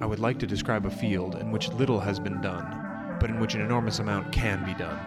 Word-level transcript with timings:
I 0.00 0.06
would 0.06 0.18
like 0.18 0.40
to 0.40 0.46
describe 0.46 0.86
a 0.86 0.90
field 0.90 1.36
in 1.36 1.52
which 1.52 1.68
little 1.68 2.00
has 2.00 2.18
been 2.18 2.40
done, 2.40 3.16
but 3.20 3.30
in 3.30 3.38
which 3.38 3.54
an 3.54 3.60
enormous 3.60 4.00
amount 4.00 4.32
can 4.32 4.64
be 4.64 4.74
done. 4.74 4.98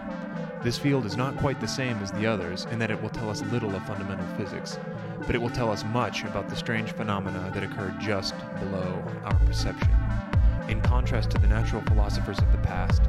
This 0.62 0.78
field 0.78 1.04
is 1.04 1.14
not 1.14 1.36
quite 1.36 1.60
the 1.60 1.68
same 1.68 1.98
as 1.98 2.10
the 2.10 2.26
others 2.26 2.66
in 2.70 2.78
that 2.78 2.90
it 2.90 3.00
will 3.00 3.10
tell 3.10 3.28
us 3.28 3.42
little 3.52 3.74
of 3.76 3.86
fundamental 3.86 4.26
physics, 4.38 4.78
but 5.26 5.34
it 5.34 5.42
will 5.42 5.50
tell 5.50 5.70
us 5.70 5.84
much 5.84 6.24
about 6.24 6.48
the 6.48 6.56
strange 6.56 6.92
phenomena 6.92 7.50
that 7.52 7.62
occur 7.62 7.94
just 8.00 8.34
below 8.60 9.04
our 9.24 9.38
perception. 9.40 9.94
In 10.68 10.80
contrast 10.80 11.30
to 11.32 11.38
the 11.38 11.46
natural 11.46 11.82
philosophers 11.82 12.38
of 12.38 12.50
the 12.50 12.58
past, 12.58 13.02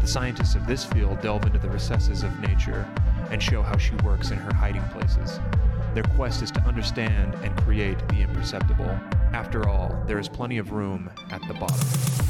the 0.00 0.06
scientists 0.06 0.54
of 0.54 0.66
this 0.66 0.86
field 0.86 1.20
delve 1.20 1.44
into 1.44 1.58
the 1.58 1.68
recesses 1.68 2.22
of 2.22 2.40
nature 2.40 2.88
and 3.30 3.42
show 3.42 3.60
how 3.60 3.76
she 3.76 3.94
works 3.96 4.30
in 4.30 4.38
her 4.38 4.54
hiding 4.54 4.84
places. 4.84 5.38
Their 5.92 6.04
quest 6.04 6.42
is 6.42 6.50
to 6.52 6.60
understand 6.62 7.34
and 7.44 7.54
create 7.58 7.98
the 8.08 8.22
imperceptible. 8.22 8.98
After 9.36 9.68
all, 9.68 9.94
there 10.06 10.18
is 10.18 10.30
plenty 10.30 10.56
of 10.56 10.72
room 10.72 11.10
at 11.30 11.46
the 11.46 11.52
bottom. 11.52 12.25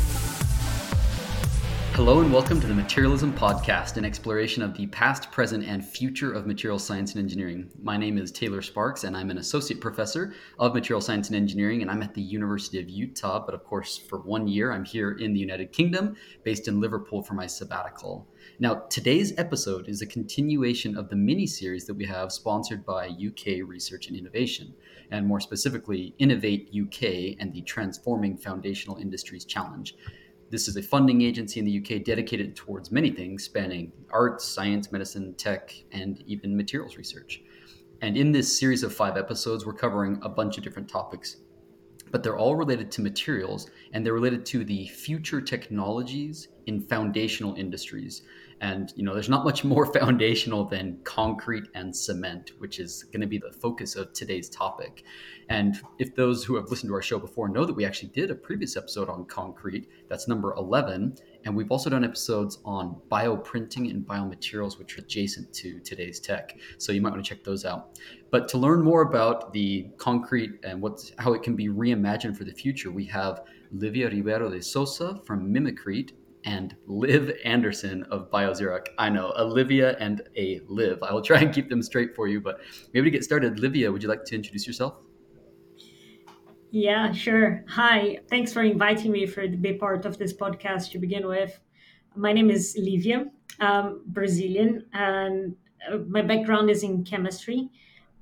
Hello 1.96 2.20
and 2.20 2.30
welcome 2.30 2.60
to 2.60 2.66
the 2.66 2.74
Materialism 2.74 3.32
Podcast, 3.32 3.96
an 3.96 4.04
exploration 4.04 4.62
of 4.62 4.77
the 4.77 4.87
past, 4.88 5.32
present, 5.32 5.64
and 5.64 5.82
future 5.82 6.30
of 6.30 6.46
material 6.46 6.78
science 6.78 7.14
and 7.14 7.23
engineering. 7.23 7.70
My 7.82 7.96
name 7.96 8.18
is 8.18 8.30
Taylor 8.30 8.60
Sparks, 8.60 9.04
and 9.04 9.16
I'm 9.16 9.30
an 9.30 9.38
associate 9.38 9.80
professor 9.80 10.34
of 10.59 10.74
material 10.74 11.01
science 11.01 11.28
and 11.28 11.37
engineering, 11.37 11.80
and 11.80 11.90
I'm 11.90 12.02
at 12.02 12.12
the 12.12 12.20
University 12.20 12.78
of 12.78 12.90
Utah. 12.90 13.42
But 13.42 13.54
of 13.54 13.64
course, 13.64 13.96
for 13.96 14.18
one 14.18 14.46
year, 14.46 14.73
I'm 14.73 14.84
here 14.84 15.12
in 15.12 15.32
the 15.32 15.40
United 15.40 15.73
Kingdom, 15.73 16.16
based 16.45 16.68
in 16.68 16.82
Liverpool 16.82 17.23
for 17.23 17.32
my 17.32 17.46
sabbatical. 17.46 18.28
Now, 18.59 18.74
today's 18.90 19.32
episode 19.38 19.88
is 19.88 20.02
a 20.02 20.06
continuation 20.06 20.98
of 20.98 21.09
the 21.09 21.16
mini 21.16 21.46
series 21.46 21.87
that 21.87 21.95
we 21.95 22.04
have 22.04 22.30
sponsored 22.30 22.84
by 22.84 23.09
UK 23.09 23.66
Research 23.66 24.09
and 24.09 24.18
Innovation, 24.18 24.74
and 25.10 25.26
more 25.26 25.40
specifically, 25.40 26.15
Innovate 26.18 26.68
UK 26.78 27.38
and 27.40 27.54
the 27.54 27.62
Transforming 27.62 28.37
Foundational 28.37 28.98
Industries 28.98 29.46
Challenge. 29.46 29.95
This 30.48 30.68
is 30.68 30.77
a 30.77 30.82
funding 30.82 31.23
agency 31.23 31.59
in 31.59 31.66
the 31.66 31.79
UK 31.79 32.04
dedicated 32.04 32.54
towards 32.54 32.93
many 32.93 33.10
things 33.10 33.43
spanning 33.43 33.93
arts, 34.10 34.45
science, 34.45 34.93
medicine, 34.93 35.34
tech, 35.34 35.74
and 35.90 36.23
even 36.26 36.57
materials 36.57 36.96
research. 36.96 37.43
And 38.01 38.16
in 38.16 38.30
this 38.30 38.56
series 38.59 38.82
of 38.82 38.95
five 38.95 39.16
episodes, 39.16 39.66
we're 39.66 39.73
covering 39.73 40.18
a 40.23 40.29
bunch 40.29 40.56
of 40.56 40.62
different 40.62 40.88
topics, 40.88 41.38
but 42.10 42.23
they're 42.23 42.38
all 42.38 42.57
related 42.57 42.90
to 42.93 43.02
materials 43.02 43.71
and 43.93 44.04
they're 44.04 44.12
related 44.12 44.46
to 44.46 44.65
the 44.65 44.87
future 44.88 45.40
technologies 45.40 46.49
in 46.66 46.80
foundational 46.80 47.54
industries. 47.54 48.23
And 48.60 48.93
you 48.96 49.04
know, 49.04 49.12
there's 49.12 49.29
not 49.29 49.45
much 49.45 49.65
more 49.65 49.87
foundational 49.93 50.65
than 50.65 50.99
concrete 51.04 51.68
and 51.74 51.95
cement, 51.95 52.52
which 52.59 52.79
is 52.79 53.04
going 53.04 53.21
to 53.21 53.27
be 53.27 53.38
the 53.38 53.52
focus 53.52 53.96
of 53.96 54.12
today's 54.12 54.49
topic. 54.49 55.04
And 55.49 55.77
if 55.99 56.15
those 56.16 56.43
who 56.45 56.57
have 56.57 56.71
listened 56.71 56.90
to 56.90 56.95
our 56.95 57.02
show 57.02 57.18
before 57.18 57.49
know 57.49 57.65
that 57.65 57.74
we 57.74 57.84
actually 57.84 58.09
did 58.09 58.30
a 58.30 58.34
previous 58.34 58.77
episode 58.77 59.09
on 59.09 59.27
concrete, 59.27 59.88
that's 60.09 60.27
number 60.27 60.54
11. 60.54 61.16
And 61.45 61.54
we've 61.54 61.71
also 61.71 61.88
done 61.88 62.02
episodes 62.02 62.59
on 62.65 62.96
bioprinting 63.09 63.88
and 63.90 64.04
biomaterials, 64.04 64.78
which 64.78 64.99
are 64.99 65.03
adjacent 65.03 65.53
to 65.54 65.78
today's 65.81 66.19
tech. 66.19 66.59
So 66.78 66.91
you 66.91 67.00
might 67.00 67.10
want 67.10 67.25
to 67.25 67.28
check 67.28 67.44
those 67.44 67.65
out. 67.65 68.00
But 68.31 68.49
to 68.49 68.59
learn 68.59 68.82
more 68.82 69.03
about 69.03 69.53
the 69.53 69.88
concrete 69.99 70.53
and 70.65 70.82
what's, 70.82 71.12
how 71.19 71.32
it 71.32 71.43
can 71.43 71.55
be 71.55 71.69
reimagined 71.69 72.37
for 72.37 72.44
the 72.44 72.53
future, 72.53 72.91
we 72.91 73.05
have 73.06 73.43
Livia 73.71 74.10
Ribeiro 74.10 74.50
de 74.50 74.60
Sousa 74.60 75.21
from 75.25 75.53
Mimicrete 75.53 76.12
and 76.44 76.77
Liv 76.87 77.33
Anderson 77.44 78.05
of 78.05 78.31
BioZeroc. 78.31 78.87
I 78.99 79.10
know 79.10 79.33
Olivia 79.37 79.97
and 79.99 80.22
a 80.37 80.60
Liv. 80.69 81.03
I 81.03 81.12
will 81.12 81.22
try 81.22 81.41
and 81.41 81.55
keep 81.55 81.69
them 81.69 81.83
straight 81.83 82.15
for 82.15 82.28
you, 82.28 82.41
but 82.41 82.60
maybe 82.94 83.05
to 83.06 83.10
get 83.10 83.25
started, 83.25 83.59
Livia, 83.59 83.91
would 83.91 84.03
you 84.03 84.09
like 84.09 84.25
to 84.25 84.34
introduce 84.34 84.66
yourself? 84.66 84.94
Yeah, 86.71 87.12
sure. 87.12 87.65
Hi. 87.69 88.19
Thanks 88.28 88.53
for 88.53 88.62
inviting 88.62 89.12
me 89.12 89.27
for 89.27 89.47
to 89.47 89.56
be 89.56 89.75
part 89.75 90.05
of 90.05 90.19
this 90.19 90.33
podcast 90.33 90.91
to 90.93 90.99
begin 90.99 91.27
with. 91.27 91.59
My 92.15 92.33
name 92.33 92.50
is 92.50 92.77
Livia, 92.78 93.27
I'm 93.61 94.03
Brazilian, 94.06 94.87
and 94.93 95.55
uh, 95.91 95.99
my 96.09 96.23
background 96.23 96.71
is 96.71 96.83
in 96.83 97.05
chemistry. 97.05 97.71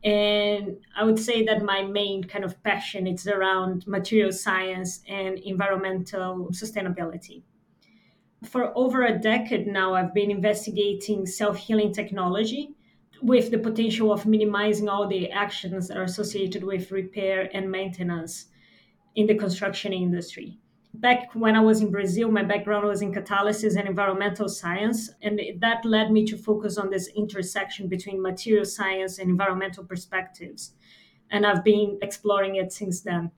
And 0.05 0.77
I 0.95 1.05
would 1.05 1.19
say 1.19 1.45
that 1.45 1.63
my 1.63 1.83
main 1.83 2.25
kind 2.25 2.45
of 2.45 2.63
passion 2.63 3.07
is 3.07 3.27
around 3.27 3.87
material 3.87 4.33
science 4.33 5.01
and 5.09 5.39
environmental 5.39 6.51
sustainability 6.53 7.43
for 8.45 8.77
over 8.77 9.05
a 9.05 9.19
decade 9.19 9.67
now, 9.67 9.95
I've 9.95 10.15
been 10.15 10.31
investigating 10.31 11.27
self 11.27 11.57
healing 11.57 11.93
technology 11.93 12.75
with 13.23 13.51
the 13.51 13.59
potential 13.59 14.13
of 14.13 14.27
minimizing 14.27 14.89
all 14.89 15.09
the 15.09 15.31
actions 15.31 15.89
that 15.89 15.97
are 15.97 16.03
associated 16.03 16.63
with 16.63 16.93
repair 16.93 17.49
and 17.55 17.71
maintenance 17.71 18.47
in 19.15 19.27
the 19.27 19.35
construction 19.35 19.93
industry. 19.93 20.59
Back 20.95 21.35
when 21.35 21.57
I 21.57 21.61
was 21.61 21.81
in 21.81 21.91
Brazil, 21.91 22.31
my 22.31 22.45
background 22.45 22.87
was 22.87 23.03
in 23.03 23.13
catalysis 23.13 23.77
and 23.77 23.89
environmental 23.89 24.49
science, 24.49 25.11
and 25.23 25.41
that 25.59 25.85
led 25.85 26.13
me 26.13 26.25
to 26.27 26.37
focus 26.37 26.79
on 26.79 26.91
this 26.91 27.09
intersection 27.09 27.89
between 27.89 28.23
material 28.23 28.65
science 28.65 29.19
and 29.19 29.29
environmental 29.29 29.85
perspectives. 29.85 30.75
And 31.31 31.45
I've 31.45 31.65
been 31.65 31.99
exploring 32.01 32.57
it 32.57 32.73
since 32.73 33.01
then 33.01 33.33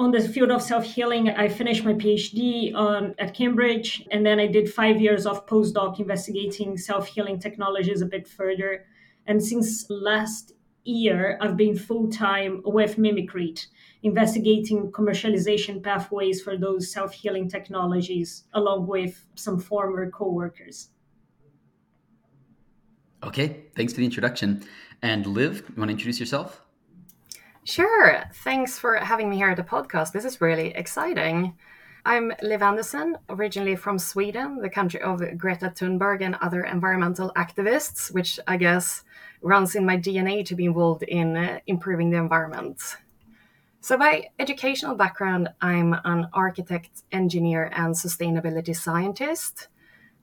on 0.00 0.10
the 0.12 0.20
field 0.20 0.50
of 0.50 0.62
self 0.62 0.84
healing, 0.84 1.28
I 1.28 1.48
finished 1.48 1.84
my 1.84 1.92
PhD 1.92 2.74
on, 2.74 3.14
at 3.18 3.34
Cambridge, 3.34 4.06
and 4.10 4.24
then 4.24 4.40
I 4.40 4.46
did 4.46 4.72
five 4.72 4.98
years 5.00 5.26
of 5.26 5.46
postdoc 5.46 6.00
investigating 6.00 6.78
self 6.78 7.08
healing 7.08 7.38
technologies 7.38 8.00
a 8.00 8.06
bit 8.06 8.26
further. 8.26 8.86
And 9.26 9.42
since 9.42 9.86
last 9.90 10.52
year, 10.84 11.38
I've 11.42 11.56
been 11.56 11.76
full 11.76 12.08
time 12.10 12.62
with 12.64 12.96
Mimicrete, 12.96 13.66
investigating 14.02 14.90
commercialization 14.92 15.82
pathways 15.82 16.40
for 16.42 16.56
those 16.56 16.92
self 16.92 17.12
healing 17.12 17.48
technologies, 17.48 18.44
along 18.54 18.86
with 18.86 19.26
some 19.34 19.58
former 19.58 20.10
co 20.10 20.30
workers. 20.30 20.88
Okay, 23.22 23.64
thanks 23.76 23.92
for 23.92 23.98
the 23.98 24.06
introduction. 24.06 24.64
And 25.02 25.26
Liv, 25.26 25.64
you 25.68 25.74
want 25.76 25.88
to 25.88 25.92
introduce 25.92 26.18
yourself? 26.18 26.62
Sure. 27.64 28.24
Thanks 28.42 28.78
for 28.78 28.96
having 28.96 29.28
me 29.28 29.36
here 29.36 29.50
at 29.50 29.56
the 29.56 29.62
podcast. 29.62 30.12
This 30.12 30.24
is 30.24 30.40
really 30.40 30.68
exciting. 30.68 31.54
I'm 32.06 32.32
Liv 32.42 32.62
Anderson, 32.62 33.18
originally 33.28 33.76
from 33.76 33.98
Sweden, 33.98 34.62
the 34.62 34.70
country 34.70 35.02
of 35.02 35.20
Greta 35.36 35.70
Thunberg 35.76 36.22
and 36.22 36.36
other 36.36 36.64
environmental 36.64 37.30
activists, 37.36 38.12
which 38.12 38.40
I 38.46 38.56
guess 38.56 39.04
runs 39.42 39.74
in 39.74 39.84
my 39.84 39.98
DNA 39.98 40.44
to 40.46 40.54
be 40.54 40.64
involved 40.64 41.02
in 41.02 41.36
uh, 41.36 41.58
improving 41.66 42.08
the 42.08 42.16
environment. 42.16 42.96
So, 43.82 43.96
by 43.96 44.28
educational 44.38 44.94
background, 44.94 45.48
I'm 45.62 45.94
an 46.04 46.28
architect, 46.34 47.02
engineer, 47.12 47.70
and 47.74 47.94
sustainability 47.94 48.76
scientist 48.76 49.68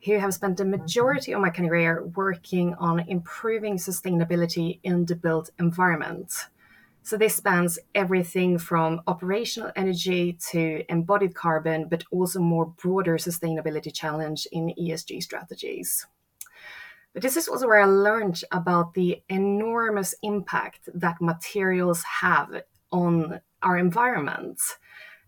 who 0.06 0.19
have 0.19 0.35
spent 0.35 0.57
the 0.57 0.66
majority 0.66 1.31
of 1.31 1.41
my 1.41 1.50
career 1.50 2.06
working 2.16 2.75
on 2.75 3.00
improving 3.00 3.78
sustainability 3.78 4.79
in 4.84 5.06
the 5.06 5.16
built 5.16 5.50
environment. 5.57 6.31
So 7.01 7.18
this 7.18 7.35
spans 7.35 7.79
everything 7.95 8.59
from 8.59 9.01
operational 9.07 9.72
energy 9.75 10.34
to 10.51 10.84
embodied 10.88 11.34
carbon, 11.34 11.88
but 11.89 12.03
also 12.12 12.39
more 12.39 12.68
broader 12.68 13.18
sustainability 13.18 13.91
challenge 13.91 14.47
in 14.51 14.72
ESG 14.79 15.24
strategies. 15.24 16.06
But 17.12 17.24
this 17.24 17.35
is 17.35 17.47
also 17.47 17.66
where 17.66 17.81
I 17.81 17.85
learned 17.85 18.44
about 18.51 18.94
the 18.94 19.24
enormous 19.29 20.13
impact 20.22 20.89
that 20.94 21.19
materials 21.19 22.03
have 22.22 22.62
on 22.91 23.41
our 23.63 23.78
environment. 23.78 24.59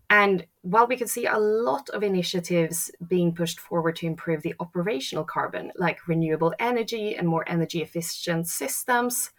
And 0.08 0.44
while 0.62 0.88
we 0.88 0.96
could 0.96 1.08
see 1.08 1.26
a 1.26 1.38
lot 1.38 1.88
of 1.90 2.02
initiatives 2.02 2.90
being 3.06 3.32
pushed 3.32 3.60
forward 3.60 3.96
to 3.96 4.06
improve 4.06 4.42
the 4.42 4.56
operational 4.58 5.24
carbon, 5.24 5.70
like 5.76 6.08
renewable 6.08 6.52
energy 6.58 7.14
and 7.14 7.28
more 7.28 7.48
energy 7.48 7.80
efficient 7.80 8.48
systems, 8.48 9.30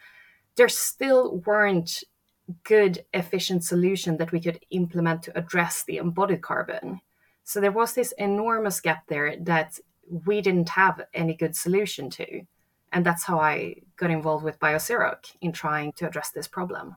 there 0.56 0.69
still 0.69 1.38
weren't 1.46 2.03
good, 2.63 3.03
efficient 3.13 3.63
solution 3.63 4.18
that 4.18 4.31
we 4.31 4.40
could 4.40 4.59
implement 4.72 5.23
to 5.23 5.38
address 5.38 5.84
the 5.84 5.97
embodied 5.97 6.41
carbon. 6.41 7.02
So 7.44 7.59
there 7.59 7.72
was 7.72 7.94
this 7.94 8.14
enormous 8.17 8.79
gap 8.79 9.08
there 9.08 9.35
that 9.41 9.78
we 10.26 10.41
didn't 10.41 10.70
have 10.70 11.02
any 11.14 11.34
good 11.35 11.55
solution 11.55 12.09
to. 12.11 12.41
And 12.94 13.05
that's 13.05 13.23
how 13.23 13.40
I 13.40 13.76
got 13.96 14.11
involved 14.11 14.44
with 14.44 14.59
BioZeroc 14.59 15.35
in 15.41 15.52
trying 15.52 15.94
to 15.94 16.08
address 16.08 16.32
this 16.32 16.47
problem. 16.47 16.96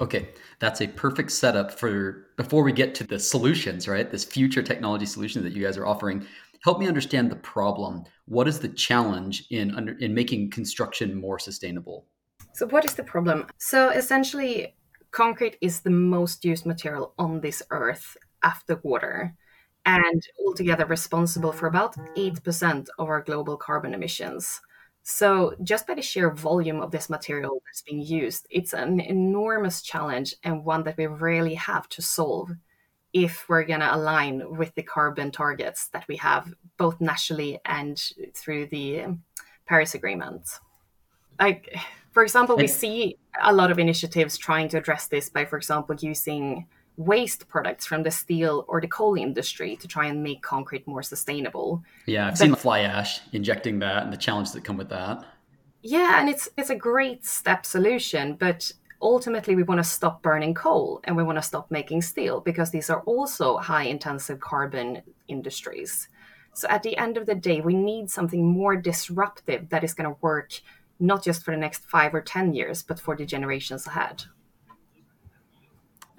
Okay, 0.00 0.30
that's 0.60 0.80
a 0.80 0.88
perfect 0.88 1.30
setup 1.30 1.70
for 1.70 2.28
before 2.36 2.62
we 2.62 2.72
get 2.72 2.94
to 2.96 3.04
the 3.04 3.18
solutions, 3.18 3.86
right? 3.86 4.10
This 4.10 4.24
future 4.24 4.62
technology 4.62 5.04
solution 5.04 5.42
that 5.42 5.52
you 5.52 5.62
guys 5.62 5.76
are 5.76 5.86
offering. 5.86 6.26
Help 6.64 6.78
me 6.78 6.88
understand 6.88 7.30
the 7.30 7.36
problem. 7.36 8.04
What 8.26 8.48
is 8.48 8.60
the 8.60 8.68
challenge 8.68 9.44
in 9.50 9.74
under, 9.74 9.92
in 9.98 10.14
making 10.14 10.50
construction 10.50 11.14
more 11.20 11.38
sustainable? 11.38 12.06
So, 12.54 12.66
what 12.66 12.84
is 12.84 12.94
the 12.94 13.04
problem? 13.04 13.46
So, 13.58 13.90
essentially, 13.90 14.74
concrete 15.10 15.56
is 15.60 15.80
the 15.80 15.90
most 15.90 16.44
used 16.44 16.64
material 16.64 17.14
on 17.18 17.40
this 17.40 17.62
earth 17.70 18.16
after 18.42 18.80
water 18.82 19.34
and 19.84 20.22
altogether 20.46 20.86
responsible 20.86 21.52
for 21.52 21.66
about 21.66 21.96
8% 22.16 22.88
of 22.98 23.08
our 23.08 23.22
global 23.22 23.56
carbon 23.56 23.94
emissions. 23.94 24.60
So, 25.02 25.54
just 25.62 25.86
by 25.86 25.94
the 25.94 26.02
sheer 26.02 26.30
volume 26.30 26.80
of 26.80 26.90
this 26.90 27.08
material 27.08 27.62
that's 27.66 27.82
being 27.82 28.02
used, 28.02 28.46
it's 28.50 28.74
an 28.74 29.00
enormous 29.00 29.82
challenge 29.82 30.34
and 30.44 30.64
one 30.64 30.84
that 30.84 30.96
we 30.98 31.06
really 31.06 31.54
have 31.54 31.88
to 31.90 32.02
solve 32.02 32.50
if 33.12 33.48
we're 33.48 33.64
going 33.64 33.80
to 33.80 33.94
align 33.94 34.56
with 34.56 34.74
the 34.74 34.82
carbon 34.82 35.30
targets 35.30 35.88
that 35.88 36.06
we 36.06 36.16
have 36.16 36.54
both 36.76 37.00
nationally 37.00 37.58
and 37.64 38.00
through 38.34 38.66
the 38.66 39.02
um, 39.02 39.22
Paris 39.66 39.94
Agreement. 39.94 40.48
Like, 41.38 41.76
for 42.12 42.22
example, 42.22 42.56
we 42.56 42.66
see 42.66 43.16
a 43.42 43.52
lot 43.52 43.70
of 43.70 43.78
initiatives 43.78 44.36
trying 44.36 44.68
to 44.68 44.78
address 44.78 45.08
this 45.08 45.28
by, 45.28 45.44
for 45.44 45.56
example, 45.56 45.96
using 45.96 46.66
waste 47.00 47.48
products 47.48 47.86
from 47.86 48.02
the 48.02 48.10
steel 48.10 48.64
or 48.68 48.80
the 48.80 48.86
coal 48.86 49.14
industry 49.16 49.74
to 49.76 49.88
try 49.88 50.06
and 50.06 50.22
make 50.22 50.42
concrete 50.42 50.86
more 50.86 51.02
sustainable. 51.02 51.82
Yeah, 52.06 52.26
I've 52.26 52.34
but, 52.34 52.38
seen 52.38 52.54
fly 52.54 52.80
ash 52.80 53.20
injecting 53.32 53.78
that 53.78 54.02
and 54.04 54.12
the 54.12 54.18
challenges 54.18 54.52
that 54.52 54.64
come 54.64 54.76
with 54.76 54.90
that. 54.90 55.24
Yeah, 55.82 56.20
and 56.20 56.28
it's 56.28 56.48
it's 56.58 56.68
a 56.68 56.76
great 56.76 57.24
step 57.24 57.64
solution, 57.64 58.34
but 58.34 58.70
ultimately 59.00 59.56
we 59.56 59.62
want 59.62 59.78
to 59.78 59.84
stop 59.84 60.20
burning 60.20 60.52
coal 60.52 61.00
and 61.04 61.16
we 61.16 61.22
want 61.22 61.38
to 61.38 61.42
stop 61.42 61.70
making 61.70 62.02
steel 62.02 62.40
because 62.40 62.70
these 62.70 62.90
are 62.90 63.00
also 63.00 63.56
high 63.56 63.84
intensive 63.84 64.38
carbon 64.40 65.02
industries. 65.26 66.08
So 66.52 66.68
at 66.68 66.82
the 66.82 66.98
end 66.98 67.16
of 67.16 67.24
the 67.24 67.34
day, 67.34 67.62
we 67.62 67.74
need 67.74 68.10
something 68.10 68.46
more 68.46 68.76
disruptive 68.76 69.70
that 69.70 69.84
is 69.84 69.94
going 69.94 70.10
to 70.10 70.20
work 70.20 70.60
not 70.98 71.24
just 71.24 71.44
for 71.44 71.52
the 71.52 71.56
next 71.56 71.84
five 71.86 72.14
or 72.14 72.20
10 72.20 72.52
years, 72.52 72.82
but 72.82 73.00
for 73.00 73.16
the 73.16 73.24
generations 73.24 73.86
ahead. 73.86 74.24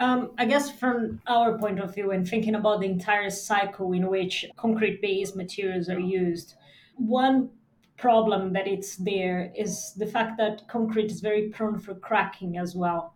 Um, 0.01 0.31
I 0.39 0.45
guess 0.45 0.71
from 0.71 1.21
our 1.27 1.59
point 1.59 1.80
of 1.80 1.94
view, 1.94 2.09
and 2.09 2.27
thinking 2.27 2.56
about 2.56 2.80
the 2.80 2.88
entire 2.88 3.30
cycle 3.30 3.94
in 3.94 4.07
which 4.07 4.48
concrete 4.57 5.00
based 5.00 5.36
materials 5.36 5.89
are 5.89 6.00
used, 6.00 6.56
one 6.95 7.51
problem 7.98 8.51
that 8.53 8.68
it's 8.68 8.95
there 8.95 9.53
is 9.56 9.94
the 9.94 10.07
fact 10.07 10.39
that 10.39 10.68
concrete 10.68 11.12
is 11.12 11.21
very 11.21 11.50
prone 11.50 11.77
for 11.77 11.94
cracking 11.94 12.57
as 12.57 12.75
well. 12.75 13.13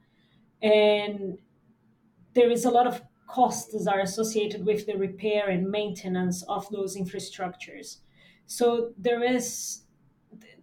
And 0.61 1.39
there 2.35 2.51
is 2.51 2.65
a 2.65 2.69
lot 2.69 2.85
of 2.85 3.01
costs 3.27 3.73
that 3.73 3.91
are 3.91 4.01
associated 4.01 4.63
with 4.63 4.85
the 4.85 4.95
repair 4.95 5.49
and 5.49 5.71
maintenance 5.71 6.43
of 6.43 6.69
those 6.69 6.95
infrastructures. 6.95 7.97
So 8.45 8.91
there 8.95 9.23
is 9.23 9.84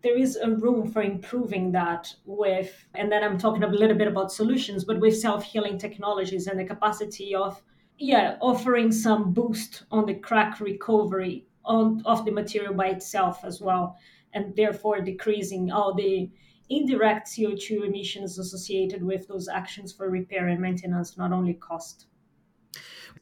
there 0.03 0.19
is 0.19 0.37
a 0.37 0.51
room 0.51 0.91
for 0.91 1.03
improving 1.03 1.73
that 1.73 2.13
with, 2.25 2.87
and 2.95 3.11
then 3.11 3.23
I'm 3.23 3.39
talking 3.39 3.63
a 3.63 3.69
little 3.69 3.97
bit 3.97 4.09
about 4.09 4.33
solutions, 4.33 4.85
but 4.85 5.01
with 5.01 5.17
self 5.19 5.45
healing 5.45 5.79
technologies 5.79 6.49
and 6.49 6.59
the 6.59 6.65
capacity 6.65 7.35
of, 7.35 7.63
yeah, 7.99 8.37
offering 8.41 8.91
some 8.91 9.33
boost 9.33 9.85
on 9.91 10.07
the 10.07 10.15
crack 10.15 10.61
recovery 10.61 11.47
on, 11.65 12.03
of 12.05 12.25
the 12.25 12.33
material 12.33 12.75
by 12.75 12.89
itself 12.89 13.45
as 13.45 13.61
well, 13.61 13.97
and 14.35 14.57
therefore 14.57 15.01
decreasing 15.01 15.71
all 15.71 15.95
the 15.95 16.29
indirect 16.69 17.29
CO2 17.29 17.87
emissions 17.87 18.39
associated 18.39 19.03
with 19.03 19.29
those 19.29 19.49
actions 19.49 19.93
for 19.93 20.11
repair 20.11 20.49
and 20.49 20.61
maintenance, 20.61 21.17
not 21.17 21.33
only 21.33 21.55
cost. 21.55 22.07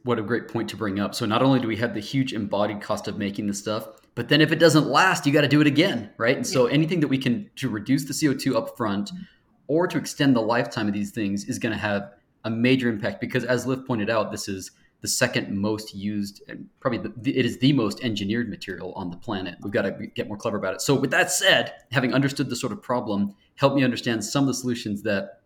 What 0.04 0.18
a 0.18 0.22
great 0.22 0.48
point 0.48 0.70
to 0.70 0.76
bring 0.76 0.98
up. 0.98 1.14
So, 1.14 1.26
not 1.26 1.42
only 1.42 1.60
do 1.60 1.68
we 1.68 1.76
have 1.76 1.92
the 1.92 2.00
huge 2.00 2.32
embodied 2.32 2.80
cost 2.80 3.06
of 3.06 3.18
making 3.18 3.48
the 3.48 3.54
stuff, 3.54 3.99
but 4.14 4.28
then 4.28 4.40
if 4.40 4.52
it 4.52 4.58
doesn't 4.58 4.86
last, 4.86 5.26
you 5.26 5.32
got 5.32 5.42
to 5.42 5.48
do 5.48 5.60
it 5.60 5.66
again, 5.66 6.10
right? 6.16 6.36
And 6.36 6.46
so 6.46 6.66
anything 6.66 7.00
that 7.00 7.08
we 7.08 7.18
can 7.18 7.50
to 7.56 7.68
reduce 7.68 8.04
the 8.04 8.12
CO2 8.12 8.54
up 8.56 8.76
front 8.76 9.08
mm-hmm. 9.08 9.22
or 9.68 9.86
to 9.86 9.98
extend 9.98 10.34
the 10.34 10.42
lifetime 10.42 10.88
of 10.88 10.94
these 10.94 11.10
things 11.10 11.44
is 11.44 11.58
going 11.58 11.72
to 11.72 11.78
have 11.78 12.10
a 12.44 12.50
major 12.50 12.88
impact 12.88 13.20
because 13.20 13.44
as 13.44 13.66
Liv 13.66 13.86
pointed 13.86 14.10
out, 14.10 14.32
this 14.32 14.48
is 14.48 14.72
the 15.00 15.08
second 15.08 15.56
most 15.56 15.94
used 15.94 16.42
and 16.48 16.68
probably 16.80 16.98
the, 16.98 17.38
it 17.38 17.46
is 17.46 17.58
the 17.58 17.72
most 17.72 18.02
engineered 18.02 18.50
material 18.50 18.92
on 18.94 19.10
the 19.10 19.16
planet. 19.16 19.56
We've 19.62 19.72
got 19.72 19.82
to 19.82 19.92
get 20.14 20.28
more 20.28 20.36
clever 20.36 20.58
about 20.58 20.74
it. 20.74 20.80
So 20.80 20.94
with 20.94 21.10
that 21.10 21.30
said, 21.30 21.72
having 21.90 22.12
understood 22.12 22.50
the 22.50 22.56
sort 22.56 22.72
of 22.72 22.82
problem, 22.82 23.34
help 23.56 23.74
me 23.74 23.84
understand 23.84 24.24
some 24.24 24.44
of 24.44 24.48
the 24.48 24.54
solutions 24.54 25.02
that 25.02 25.40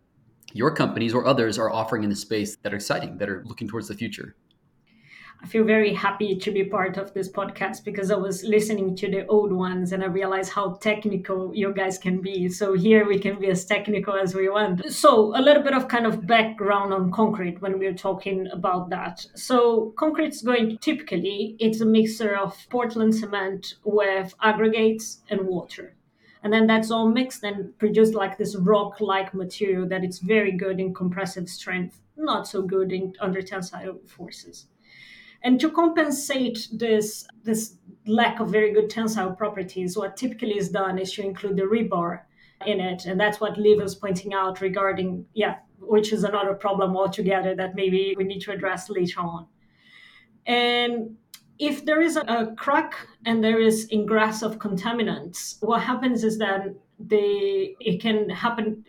your 0.53 0.71
companies 0.71 1.13
or 1.13 1.25
others 1.25 1.57
are 1.57 1.71
offering 1.71 2.03
in 2.03 2.09
the 2.09 2.15
space 2.15 2.55
that 2.63 2.73
are 2.73 2.77
exciting, 2.77 3.17
that 3.17 3.29
are 3.29 3.43
looking 3.45 3.67
towards 3.67 3.87
the 3.87 3.93
future. 3.93 4.35
I 5.45 5.47
feel 5.47 5.63
very 5.63 5.93
happy 5.93 6.35
to 6.37 6.51
be 6.51 6.63
part 6.63 6.97
of 6.97 7.13
this 7.13 7.29
podcast 7.29 7.83
because 7.83 8.09
I 8.09 8.15
was 8.15 8.43
listening 8.43 8.95
to 8.95 9.11
the 9.11 9.27
old 9.27 9.53
ones 9.53 9.91
and 9.91 10.03
I 10.03 10.07
realized 10.07 10.51
how 10.51 10.73
technical 10.81 11.53
you 11.53 11.71
guys 11.71 11.99
can 11.99 12.19
be. 12.19 12.49
So 12.49 12.73
here 12.73 13.07
we 13.07 13.19
can 13.19 13.39
be 13.39 13.49
as 13.49 13.63
technical 13.63 14.15
as 14.15 14.33
we 14.33 14.49
want. 14.49 14.91
So 14.91 15.37
a 15.37 15.41
little 15.43 15.61
bit 15.61 15.75
of 15.75 15.87
kind 15.87 16.07
of 16.07 16.25
background 16.25 16.95
on 16.95 17.11
concrete 17.11 17.61
when 17.61 17.77
we're 17.77 17.93
talking 17.93 18.47
about 18.51 18.89
that. 18.89 19.23
So 19.35 19.93
concrete's 19.99 20.41
going 20.41 20.79
typically 20.79 21.55
it's 21.59 21.79
a 21.79 21.85
mixture 21.85 22.35
of 22.35 22.57
Portland 22.71 23.13
cement 23.13 23.75
with 23.83 24.33
aggregates 24.41 25.19
and 25.29 25.41
water. 25.41 25.95
And 26.41 26.51
then 26.51 26.65
that's 26.65 26.89
all 26.89 27.07
mixed 27.07 27.43
and 27.43 27.77
produced 27.77 28.15
like 28.15 28.39
this 28.39 28.55
rock-like 28.55 29.35
material 29.35 29.87
that 29.89 30.03
it's 30.03 30.17
very 30.17 30.53
good 30.53 30.79
in 30.79 30.91
compressive 30.91 31.47
strength, 31.47 32.01
not 32.17 32.47
so 32.47 32.63
good 32.63 32.91
in 32.91 33.13
under 33.21 33.43
tensile 33.43 33.99
forces. 34.07 34.65
And 35.45 35.59
to 35.59 35.69
compensate 35.69 36.67
this, 36.73 37.27
this 37.43 37.77
lack 38.07 38.39
of 38.39 38.49
very 38.49 38.73
good 38.73 38.89
tensile 38.89 39.31
properties, 39.31 39.95
what 39.95 40.17
typically 40.17 40.57
is 40.57 40.69
done 40.69 40.97
is 40.97 41.13
to 41.13 41.21
include 41.21 41.55
the 41.55 41.63
rebar 41.63 42.21
in 42.65 42.79
it. 42.79 43.05
And 43.05 43.19
that's 43.19 43.39
what 43.39 43.55
Liv 43.55 43.79
was 43.79 43.93
pointing 43.93 44.33
out 44.33 44.59
regarding, 44.59 45.23
yeah, 45.35 45.57
which 45.79 46.11
is 46.11 46.23
another 46.23 46.55
problem 46.55 46.97
altogether 46.97 47.55
that 47.55 47.75
maybe 47.75 48.15
we 48.17 48.23
need 48.23 48.41
to 48.41 48.51
address 48.53 48.89
later 48.89 49.19
on. 49.21 49.45
And 50.47 51.15
if 51.59 51.85
there 51.85 52.01
is 52.01 52.17
a, 52.17 52.53
crack 52.57 52.95
and 53.25 53.43
there 53.43 53.59
is 53.59 53.87
ingress 53.91 54.41
of 54.41 54.57
contaminants, 54.57 55.57
what 55.61 55.81
happens 55.81 56.23
is 56.23 56.39
that 56.39 56.73
the 56.99 57.75
it 57.79 58.01
can 58.01 58.29
happen. 58.29 58.83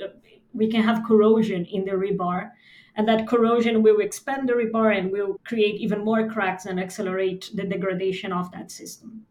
We 0.55 0.71
can 0.71 0.83
have 0.83 1.05
corrosion 1.07 1.67
in 1.67 1.85
the 1.85 1.93
rebar, 1.93 2.51
and 2.97 3.07
that 3.07 3.29
corrosion 3.29 3.83
will 3.83 4.01
expand 4.01 4.49
the 4.49 4.55
rebar 4.55 4.99
and 4.99 5.13
will 5.13 5.39
create 5.45 5.79
even 5.81 6.03
more 6.03 6.29
cracks 6.29 6.65
and 6.65 6.81
accelerate 6.81 7.51
the 7.55 7.65
degradation 7.65 8.33
of 8.33 8.51
that 8.53 8.71
system. 8.71 9.27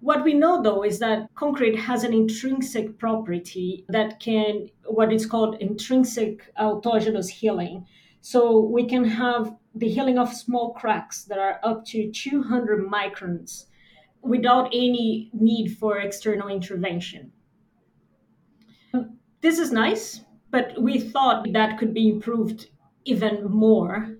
What 0.00 0.24
we 0.24 0.34
know 0.34 0.60
though 0.60 0.82
is 0.82 0.98
that 0.98 1.28
concrete 1.36 1.76
has 1.76 2.02
an 2.02 2.12
intrinsic 2.12 2.98
property 2.98 3.84
that 3.88 4.18
can, 4.18 4.68
what 4.84 5.12
is 5.12 5.24
called 5.24 5.60
intrinsic 5.60 6.52
autogenous 6.58 7.28
healing. 7.28 7.86
So 8.20 8.60
we 8.60 8.88
can 8.88 9.04
have 9.04 9.54
the 9.76 9.88
healing 9.88 10.18
of 10.18 10.34
small 10.34 10.74
cracks 10.74 11.22
that 11.24 11.38
are 11.38 11.60
up 11.62 11.84
to 11.86 12.10
200 12.10 12.84
microns 12.84 13.66
without 14.20 14.66
any 14.66 15.30
need 15.32 15.76
for 15.78 15.98
external 15.98 16.48
intervention. 16.48 17.30
This 19.40 19.58
is 19.58 19.70
nice 19.70 20.20
but 20.52 20.80
we 20.80 21.00
thought 21.00 21.50
that 21.52 21.78
could 21.78 21.92
be 21.92 22.08
improved 22.08 22.68
even 23.06 23.50
more 23.50 24.16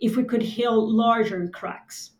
if 0.00 0.16
we 0.16 0.24
could 0.24 0.40
heal 0.40 0.90
larger 0.90 1.48
cracks. 1.48 2.12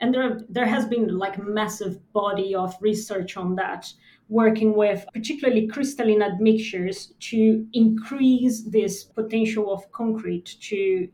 And 0.00 0.12
there, 0.12 0.40
there 0.48 0.66
has 0.66 0.86
been 0.86 1.16
like 1.16 1.38
massive 1.38 2.00
body 2.12 2.54
of 2.54 2.74
research 2.80 3.36
on 3.36 3.54
that, 3.56 3.92
working 4.28 4.74
with 4.74 5.06
particularly 5.12 5.68
crystalline 5.68 6.22
admixtures 6.22 7.12
to 7.20 7.66
increase 7.74 8.62
this 8.62 9.04
potential 9.04 9.72
of 9.72 9.90
concrete 9.92 10.56
to 10.62 11.08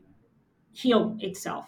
heal 0.71 1.17
itself. 1.19 1.67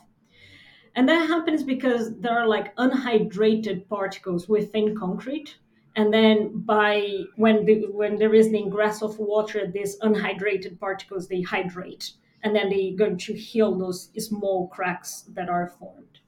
And 0.95 1.07
that 1.09 1.27
happens 1.27 1.63
because 1.63 2.17
there 2.19 2.37
are 2.39 2.47
like 2.47 2.75
unhydrated 2.77 3.89
particles 3.89 4.47
within 4.47 4.95
concrete 4.95 5.57
and 5.95 6.13
then 6.13 6.51
by 6.61 7.23
when 7.35 7.65
the, 7.65 7.85
when 7.91 8.17
there 8.17 8.33
is 8.33 8.49
the 8.49 8.57
ingress 8.57 9.01
of 9.01 9.19
water 9.19 9.69
these 9.71 9.97
unhydrated 9.99 10.79
particles 10.79 11.27
they 11.27 11.41
hydrate. 11.41 12.13
And 12.45 12.53
then 12.53 12.69
they're 12.69 12.97
going 12.97 13.17
to 13.19 13.33
heal 13.33 13.77
those 13.77 14.09
small 14.17 14.67
cracks 14.67 15.21
that 15.29 15.49
are 15.49 15.73
formed. 15.79 16.19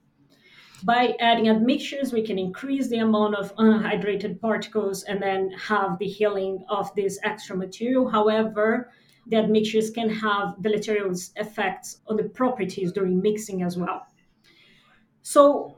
By 0.84 1.15
adding 1.19 1.50
admixtures 1.50 2.13
we 2.13 2.25
can 2.25 2.38
increase 2.38 2.88
the 2.88 3.00
amount 3.00 3.36
of 3.36 3.53
unhydrated 3.57 4.39
particles 4.39 5.03
and 5.03 5.22
then 5.22 5.50
have 5.51 5.98
the 6.00 6.07
healing 6.07 6.63
of 6.69 6.93
this 6.95 7.19
extra 7.24 7.57
material. 7.57 8.07
However 8.07 8.91
the 9.27 9.38
admixtures 9.38 9.89
can 9.89 10.10
have 10.10 10.62
deleterious 10.62 11.31
effects 11.36 12.01
on 12.07 12.17
the 12.17 12.25
properties 12.25 12.91
during 12.91 13.22
mixing 13.22 13.63
as 13.63 13.75
well. 13.75 14.05
So 15.24 15.75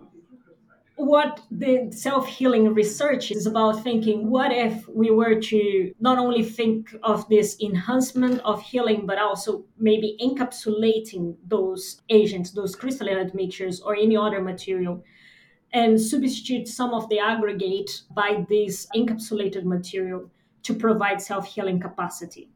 what 0.97 1.41
the 1.51 1.89
self-healing 1.91 2.73
research 2.73 3.31
is 3.31 3.45
about 3.45 3.83
thinking 3.83 4.29
what 4.29 4.51
if 4.51 4.87
we 4.89 5.11
were 5.11 5.39
to 5.39 5.93
not 5.99 6.17
only 6.17 6.43
think 6.43 6.93
of 7.03 7.27
this 7.29 7.55
enhancement 7.61 8.41
of 8.43 8.61
healing 8.61 9.05
but 9.05 9.19
also 9.19 9.63
maybe 9.77 10.17
encapsulating 10.19 11.35
those 11.47 12.01
agents 12.09 12.49
those 12.49 12.75
crystalline 12.75 13.17
admixtures 13.17 13.79
or 13.81 13.95
any 13.95 14.17
other 14.17 14.41
material 14.41 15.03
and 15.73 15.99
substitute 15.99 16.67
some 16.67 16.93
of 16.93 17.07
the 17.09 17.19
aggregate 17.19 18.01
by 18.11 18.45
this 18.49 18.87
encapsulated 18.95 19.63
material 19.63 20.29
to 20.63 20.73
provide 20.73 21.21
self-healing 21.21 21.79
capacity? 21.79 22.49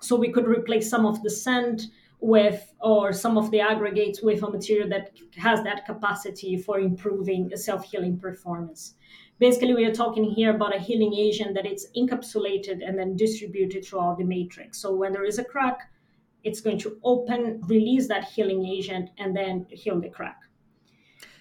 So 0.00 0.16
we 0.16 0.30
could 0.30 0.46
replace 0.46 0.88
some 0.88 1.06
of 1.06 1.22
the 1.22 1.30
sand 1.30 1.86
with 2.20 2.72
or 2.80 3.12
some 3.12 3.36
of 3.36 3.50
the 3.50 3.60
aggregates 3.60 4.22
with 4.22 4.42
a 4.42 4.50
material 4.50 4.88
that 4.88 5.10
has 5.36 5.62
that 5.62 5.84
capacity 5.84 6.56
for 6.56 6.78
improving 6.78 7.52
a 7.52 7.56
self-healing 7.56 8.18
performance 8.18 8.94
basically 9.38 9.74
we 9.74 9.84
are 9.84 9.92
talking 9.92 10.24
here 10.24 10.54
about 10.54 10.74
a 10.74 10.78
healing 10.78 11.14
agent 11.14 11.54
that 11.54 11.66
it's 11.66 11.86
encapsulated 11.96 12.86
and 12.86 12.98
then 12.98 13.16
distributed 13.16 13.84
throughout 13.84 14.18
the 14.18 14.24
matrix. 14.24 14.78
So 14.78 14.94
when 14.94 15.12
there 15.12 15.24
is 15.24 15.38
a 15.38 15.44
crack, 15.44 15.90
it's 16.44 16.60
going 16.60 16.78
to 16.80 16.98
open, 17.02 17.60
release 17.66 18.06
that 18.08 18.24
healing 18.24 18.64
agent, 18.66 19.10
and 19.18 19.36
then 19.36 19.66
heal 19.70 20.00
the 20.00 20.08
crack. 20.08 20.40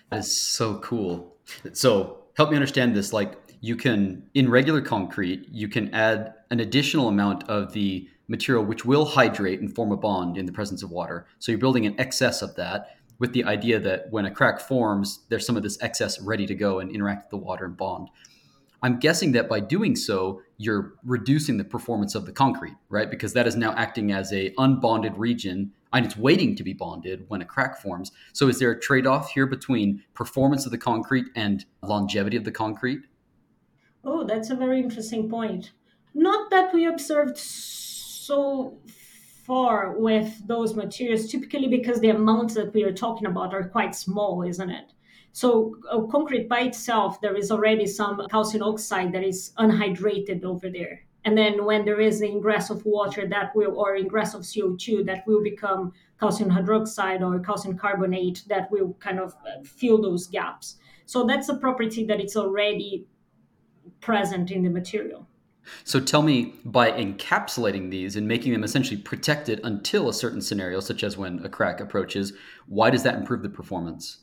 That's 0.10 0.32
so 0.32 0.80
cool. 0.80 1.36
So 1.74 2.26
help 2.38 2.52
me 2.52 2.56
understand 2.56 2.96
this. 2.96 3.12
Like 3.14 3.34
you 3.62 3.76
can, 3.76 4.30
in 4.34 4.50
regular 4.50 4.82
concrete, 4.82 5.48
you 5.52 5.68
can 5.68 5.94
add 5.94 6.34
an 6.52 6.60
additional 6.60 7.10
amount 7.10 7.50
of 7.50 7.74
the 7.74 8.08
material 8.28 8.64
which 8.64 8.86
will 8.86 9.06
hydrate 9.06 9.60
and 9.60 9.74
form 9.74 9.92
a 9.92 9.98
bond 9.98 10.38
in 10.38 10.46
the 10.46 10.52
presence 10.52 10.84
of 10.84 10.92
water. 10.92 11.26
So 11.40 11.52
you're 11.52 11.60
building 11.60 11.86
an 11.86 12.00
excess 12.00 12.42
of 12.42 12.56
that 12.56 12.98
with 13.20 13.34
the 13.34 13.44
idea 13.44 13.80
that 13.80 14.08
when 14.12 14.26
a 14.26 14.32
crack 14.32 14.60
forms, 14.60 15.20
there's 15.30 15.46
some 15.46 15.58
of 15.58 15.64
this 15.64 15.78
excess 15.82 16.20
ready 16.22 16.46
to 16.46 16.56
go 16.56 16.80
and 16.80 16.92
interact 16.92 17.26
with 17.26 17.30
the 17.30 17.46
water 17.46 17.66
and 17.66 17.78
bond. 17.78 18.10
I'm 18.82 19.00
guessing 19.00 19.32
that 19.32 19.48
by 19.48 19.62
doing 19.62 19.96
so, 19.96 20.42
you're 20.58 20.96
reducing 21.06 21.58
the 21.58 21.64
performance 21.64 22.16
of 22.16 22.26
the 22.26 22.34
concrete, 22.34 22.76
right? 22.90 23.10
Because 23.10 23.32
that 23.34 23.48
is 23.48 23.56
now 23.56 23.74
acting 23.76 24.12
as 24.12 24.34
a 24.34 24.52
unbonded 24.56 25.14
region 25.18 25.72
and 25.94 26.06
it's 26.06 26.18
waiting 26.18 26.56
to 26.56 26.64
be 26.64 26.74
bonded 26.74 27.24
when 27.28 27.42
a 27.42 27.46
crack 27.46 27.78
forms. 27.80 28.12
So 28.34 28.50
is 28.50 28.60
there 28.60 28.72
a 28.72 28.80
trade-off 28.80 29.32
here 29.32 29.46
between 29.46 30.04
performance 30.14 30.66
of 30.66 30.72
the 30.72 30.78
concrete 30.78 31.28
and 31.36 31.64
longevity 31.82 32.36
of 32.36 32.44
the 32.44 32.52
concrete? 32.52 33.02
Oh, 34.04 34.26
that's 34.26 34.50
a 34.50 34.56
very 34.56 34.80
interesting 34.80 35.30
point. 35.30 35.72
Not 36.14 36.52
that 36.52 36.74
we 36.74 36.86
observed 36.86 37.38
far 39.46 39.98
with 39.98 40.48
those 40.48 40.76
materials, 40.76 41.30
typically 41.30 41.68
because 41.68 42.00
the 42.00 42.10
amounts 42.10 42.54
that 42.54 42.74
we 42.74 42.84
are 42.84 42.94
talking 42.94 43.28
about 43.28 43.54
are 43.54 43.68
quite 43.68 43.96
small, 43.96 44.44
isn't 44.44 44.70
it? 44.70 44.94
So 45.34 45.76
uh, 45.92 46.02
concrete 46.04 46.48
by 46.48 46.62
itself, 46.62 47.20
there 47.20 47.36
is 47.36 47.52
already 47.52 47.88
some 47.88 48.22
calcium 48.30 48.64
oxide 48.64 49.12
that 49.14 49.24
is 49.24 49.52
unhydrated 49.58 50.44
over 50.44 50.70
there. 50.70 51.02
And 51.26 51.38
then 51.38 51.66
when 51.66 51.86
there 51.86 52.00
is 52.00 52.20
the 52.20 52.28
ingress 52.28 52.70
of 52.70 52.86
water 52.86 53.28
that 53.28 53.56
will, 53.56 53.76
or 53.78 53.96
ingress 53.96 54.34
of 54.34 54.42
CO2 54.42 55.06
that 55.06 55.26
will 55.26 55.42
become 55.42 55.94
calcium 56.20 56.50
hydroxide 56.50 57.22
or 57.22 57.40
calcium 57.40 57.78
carbonate 57.78 58.44
that 58.48 58.70
will 58.72 58.94
kind 59.00 59.20
of 59.20 59.34
uh, 59.34 59.64
fill 59.64 60.02
those 60.02 60.28
gaps. 60.28 60.78
So 61.06 61.26
that's 61.26 61.50
a 61.50 61.56
property 61.56 62.06
that 62.06 62.20
it's 62.20 62.36
already 62.36 63.08
present 64.02 64.52
in 64.52 64.64
the 64.64 64.70
material. 64.70 65.28
So 65.84 66.00
tell 66.00 66.22
me, 66.22 66.56
by 66.66 66.92
encapsulating 66.92 67.90
these 67.90 68.16
and 68.16 68.28
making 68.28 68.54
them 68.54 68.64
essentially 68.64 69.02
protected 69.02 69.60
until 69.64 70.10
a 70.10 70.14
certain 70.14 70.42
scenario, 70.42 70.80
such 70.80 71.04
as 71.04 71.18
when 71.18 71.40
a 71.46 71.50
crack 71.50 71.80
approaches, 71.80 72.34
why 72.68 72.90
does 72.90 73.04
that 73.04 73.16
improve 73.16 73.42
the 73.44 73.50
performance? 73.50 74.20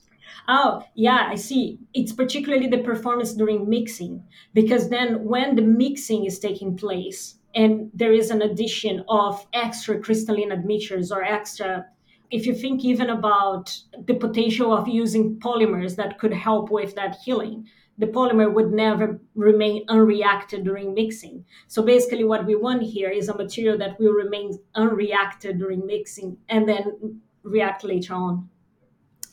Oh, 0.48 0.82
yeah, 0.94 1.28
I 1.28 1.34
see. 1.34 1.78
It's 1.94 2.12
particularly 2.12 2.66
the 2.66 2.78
performance 2.78 3.34
during 3.34 3.68
mixing, 3.68 4.22
because 4.54 4.88
then 4.88 5.24
when 5.24 5.56
the 5.56 5.62
mixing 5.62 6.24
is 6.24 6.38
taking 6.38 6.76
place 6.76 7.36
and 7.54 7.90
there 7.94 8.12
is 8.12 8.30
an 8.30 8.42
addition 8.42 9.04
of 9.08 9.46
extra 9.52 10.00
crystalline 10.00 10.52
admixtures 10.52 11.10
or 11.10 11.22
extra, 11.22 11.86
if 12.30 12.46
you 12.46 12.54
think 12.54 12.84
even 12.84 13.10
about 13.10 13.76
the 14.06 14.14
potential 14.14 14.72
of 14.72 14.86
using 14.86 15.38
polymers 15.40 15.96
that 15.96 16.18
could 16.18 16.32
help 16.32 16.70
with 16.70 16.94
that 16.94 17.16
healing, 17.24 17.66
the 18.00 18.06
polymer 18.06 18.52
would 18.52 18.72
never 18.72 19.20
remain 19.34 19.86
unreacted 19.86 20.64
during 20.64 20.94
mixing. 20.94 21.44
So 21.68 21.82
basically, 21.82 22.24
what 22.24 22.46
we 22.46 22.56
want 22.56 22.82
here 22.82 23.10
is 23.10 23.28
a 23.28 23.36
material 23.36 23.76
that 23.78 24.00
will 24.00 24.12
remain 24.12 24.58
unreacted 24.74 25.58
during 25.58 25.86
mixing 25.86 26.38
and 26.48 26.66
then 26.66 27.20
react 27.42 27.84
later 27.84 28.14
on. 28.14 28.48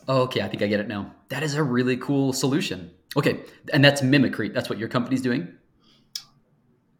Okay, 0.06 0.42
I 0.42 0.48
think 0.48 0.62
I 0.62 0.66
get 0.66 0.80
it 0.80 0.88
now. 0.88 1.14
That 1.30 1.42
is 1.42 1.54
a 1.54 1.62
really 1.62 1.96
cool 1.96 2.34
solution. 2.34 2.90
Okay, 3.16 3.40
and 3.72 3.82
that's 3.82 4.02
mimicry. 4.02 4.50
That's 4.50 4.68
what 4.68 4.78
your 4.78 4.88
company's 4.88 5.22
doing? 5.22 5.48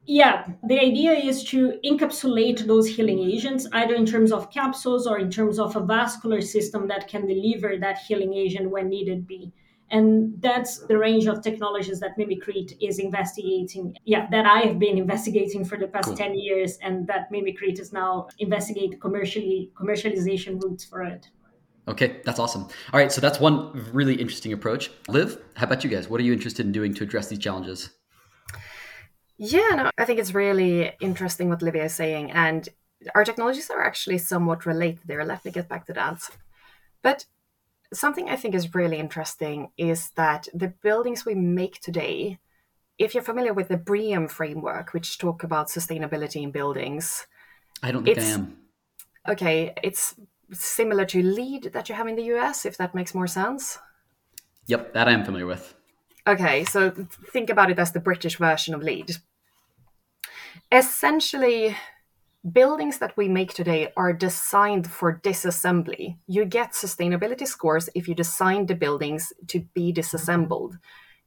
Yeah, 0.06 0.46
the 0.66 0.80
idea 0.80 1.12
is 1.12 1.44
to 1.44 1.78
encapsulate 1.84 2.66
those 2.66 2.86
healing 2.88 3.18
agents, 3.18 3.66
either 3.74 3.94
in 3.94 4.06
terms 4.06 4.32
of 4.32 4.50
capsules 4.50 5.06
or 5.06 5.18
in 5.18 5.30
terms 5.30 5.58
of 5.58 5.76
a 5.76 5.80
vascular 5.80 6.40
system 6.40 6.88
that 6.88 7.08
can 7.08 7.26
deliver 7.26 7.76
that 7.76 7.98
healing 7.98 8.32
agent 8.32 8.70
when 8.70 8.88
needed 8.88 9.26
be 9.26 9.52
and 9.90 10.34
that's 10.40 10.78
the 10.86 10.98
range 10.98 11.26
of 11.26 11.42
technologies 11.42 12.00
that 12.00 12.16
Mimicrete 12.18 12.76
is 12.80 12.98
investigating. 12.98 13.96
Yeah, 14.04 14.28
that 14.30 14.46
I 14.46 14.60
have 14.60 14.78
been 14.78 14.98
investigating 14.98 15.64
for 15.64 15.76
the 15.78 15.88
past 15.88 16.06
cool. 16.06 16.16
10 16.16 16.38
years, 16.38 16.78
and 16.82 17.06
that 17.06 17.30
Mimicrete 17.32 17.80
is 17.80 17.92
now 17.92 18.28
investigating 18.38 18.98
commercially 18.98 19.70
commercialization 19.74 20.62
routes 20.62 20.84
for 20.84 21.02
it. 21.02 21.28
Okay, 21.88 22.20
that's 22.24 22.38
awesome. 22.38 22.62
All 22.92 23.00
right, 23.00 23.10
so 23.10 23.20
that's 23.20 23.40
one 23.40 23.72
really 23.92 24.14
interesting 24.14 24.52
approach. 24.52 24.90
Liv, 25.08 25.40
how 25.54 25.64
about 25.64 25.82
you 25.84 25.90
guys? 25.90 26.08
What 26.08 26.20
are 26.20 26.24
you 26.24 26.34
interested 26.34 26.66
in 26.66 26.72
doing 26.72 26.92
to 26.94 27.04
address 27.04 27.28
these 27.28 27.38
challenges? 27.38 27.90
Yeah, 29.38 29.68
no, 29.74 29.90
I 29.96 30.04
think 30.04 30.18
it's 30.18 30.34
really 30.34 30.92
interesting 31.00 31.48
what 31.48 31.62
Livia 31.62 31.84
is 31.84 31.94
saying, 31.94 32.32
and 32.32 32.68
our 33.14 33.24
technologies 33.24 33.70
are 33.70 33.82
actually 33.82 34.18
somewhat 34.18 34.66
related 34.66 35.00
there. 35.06 35.24
Let 35.24 35.44
me 35.44 35.50
get 35.50 35.68
back 35.68 35.86
to 35.86 35.92
that. 35.94 36.28
But 37.02 37.24
something 37.92 38.28
I 38.28 38.36
think 38.36 38.54
is 38.54 38.74
really 38.74 38.98
interesting 38.98 39.70
is 39.76 40.10
that 40.16 40.48
the 40.54 40.68
buildings 40.68 41.24
we 41.24 41.34
make 41.34 41.80
today, 41.80 42.38
if 42.98 43.14
you're 43.14 43.22
familiar 43.22 43.54
with 43.54 43.68
the 43.68 43.76
BREEAM 43.76 44.28
framework, 44.28 44.92
which 44.92 45.18
talk 45.18 45.42
about 45.42 45.68
sustainability 45.68 46.42
in 46.42 46.50
buildings, 46.50 47.26
I 47.82 47.92
don't 47.92 48.04
think 48.04 48.18
I 48.18 48.22
am. 48.22 48.58
Okay, 49.28 49.74
it's 49.82 50.14
similar 50.52 51.04
to 51.06 51.22
LEED 51.22 51.70
that 51.72 51.88
you 51.88 51.94
have 51.94 52.08
in 52.08 52.16
the 52.16 52.34
US, 52.34 52.64
if 52.64 52.76
that 52.78 52.94
makes 52.94 53.14
more 53.14 53.26
sense. 53.26 53.78
Yep, 54.66 54.94
that 54.94 55.08
I 55.08 55.12
am 55.12 55.24
familiar 55.24 55.46
with. 55.46 55.74
Okay, 56.26 56.64
so 56.64 56.90
think 57.32 57.48
about 57.50 57.70
it 57.70 57.78
as 57.78 57.92
the 57.92 58.00
British 58.00 58.36
version 58.36 58.74
of 58.74 58.82
LEED. 58.82 59.16
Essentially, 60.70 61.76
buildings 62.52 62.98
that 62.98 63.16
we 63.16 63.28
make 63.28 63.52
today 63.52 63.92
are 63.96 64.12
designed 64.12 64.90
for 64.90 65.20
disassembly. 65.20 66.16
You 66.26 66.44
get 66.44 66.72
sustainability 66.72 67.46
scores 67.46 67.88
if 67.94 68.08
you 68.08 68.14
design 68.14 68.66
the 68.66 68.74
buildings 68.74 69.32
to 69.48 69.60
be 69.74 69.92
disassembled. 69.92 70.78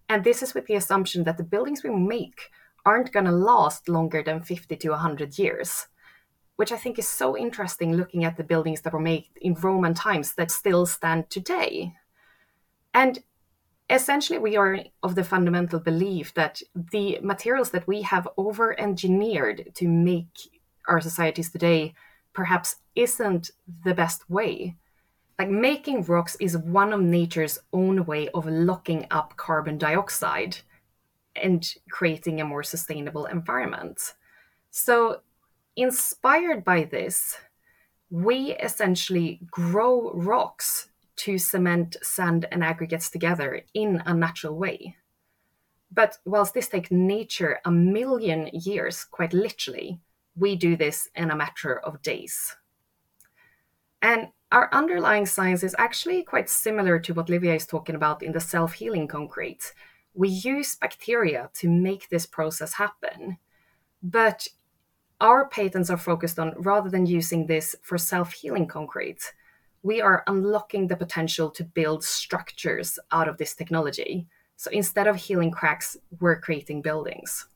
And 0.08 0.24
this 0.24 0.42
is 0.42 0.54
with 0.54 0.68
the 0.68 0.76
assumption 0.76 1.24
that 1.26 1.38
the 1.38 1.44
buildings 1.44 1.84
we 1.84 1.90
make 1.90 2.50
aren't 2.86 3.12
going 3.12 3.26
to 3.26 3.32
last 3.32 3.90
longer 3.90 4.24
than 4.24 4.42
50 4.42 4.76
to 4.78 4.90
100 4.90 5.38
years, 5.38 5.88
which 6.56 6.72
I 6.72 6.78
think 6.78 6.98
is 6.98 7.08
so 7.08 7.38
interesting 7.38 7.94
looking 7.94 8.24
at 8.24 8.38
the 8.38 8.44
buildings 8.44 8.82
that 8.82 8.94
were 8.94 9.00
made 9.00 9.26
in 9.42 9.54
Roman 9.54 9.94
times 9.94 10.34
that 10.36 10.50
still 10.50 10.86
stand 10.86 11.30
today. 11.30 11.94
And 12.94 13.20
essentially, 13.90 14.40
we 14.40 14.56
are 14.58 14.80
of 15.04 15.16
the 15.16 15.24
fundamental 15.24 15.80
belief 15.80 16.34
that 16.34 16.62
the 16.74 17.20
materials 17.22 17.72
that 17.72 17.88
we 17.88 18.02
have 18.04 18.28
over 18.38 18.80
engineered 18.80 19.72
to 19.76 19.88
make 19.88 20.61
our 20.88 21.02
societies 21.02 21.52
today 21.52 21.94
perhaps 22.34 22.78
isn't 22.96 23.52
the 23.84 23.94
best 23.94 24.30
way. 24.30 24.78
Like 25.38 25.50
making 25.50 26.04
rocks 26.04 26.38
is 26.40 26.58
one 26.58 26.94
of 26.94 27.02
nature's 27.02 27.60
own 27.74 28.06
way 28.06 28.30
of 28.30 28.46
locking 28.46 29.08
up 29.12 29.36
carbon 29.38 29.78
dioxide 29.78 30.58
and 31.36 31.74
creating 31.90 32.40
a 32.40 32.46
more 32.46 32.64
sustainable 32.64 33.26
environment. 33.26 34.14
So, 34.70 35.22
inspired 35.76 36.64
by 36.64 36.84
this, 36.84 37.38
we 38.10 38.52
essentially 38.54 39.40
grow 39.50 40.12
rocks 40.14 40.90
to 41.18 41.38
cement 41.38 41.98
sand 42.02 42.46
and 42.52 42.64
aggregates 42.64 43.10
together 43.10 43.62
in 43.74 44.02
a 44.06 44.14
natural 44.14 44.58
way. 44.58 44.96
But 45.92 46.18
whilst 46.26 46.54
this 46.54 46.70
takes 46.70 46.92
nature 46.92 47.60
a 47.66 47.72
million 47.72 48.50
years, 48.54 49.04
quite 49.04 49.34
literally, 49.34 50.00
we 50.36 50.56
do 50.56 50.76
this 50.76 51.10
in 51.16 51.32
a 51.32 51.36
matter 51.36 51.80
of 51.80 52.02
days. 52.02 52.56
And 54.02 54.30
our 54.52 54.70
underlying 54.74 55.26
science 55.26 55.64
is 55.64 55.76
actually 55.78 56.24
quite 56.24 56.50
similar 56.50 57.00
to 57.00 57.14
what 57.14 57.30
Livia 57.30 57.56
is 57.56 57.66
talking 57.66 57.96
about 57.96 58.24
in 58.24 58.32
the 58.32 58.40
self 58.40 58.74
healing 58.74 59.08
concrete. 59.08 59.74
We 60.14 60.30
use 60.30 60.76
bacteria 60.76 61.50
to 61.56 61.70
make 61.70 62.10
this 62.10 62.26
process 62.26 62.74
happen. 62.74 63.38
But 64.04 64.48
our 65.22 65.48
patents 65.48 65.90
are 65.90 65.98
focused 65.98 66.40
on 66.40 66.54
rather 66.58 66.90
than 66.90 67.06
using 67.06 67.46
this 67.46 67.76
for 67.82 67.98
self 67.98 68.34
healing 68.34 68.68
concrete, 68.68 69.34
we 69.84 70.02
are 70.02 70.24
unlocking 70.28 70.88
the 70.88 70.98
potential 70.98 71.50
to 71.52 71.64
build 71.64 72.04
structures 72.04 73.00
out 73.12 73.28
of 73.28 73.38
this 73.38 73.56
technology. 73.56 74.28
So 74.58 74.70
instead 74.72 75.08
of 75.08 75.16
healing 75.16 75.52
cracks, 75.52 75.98
we're 76.20 76.40
creating 76.40 76.82
buildings 76.82 77.48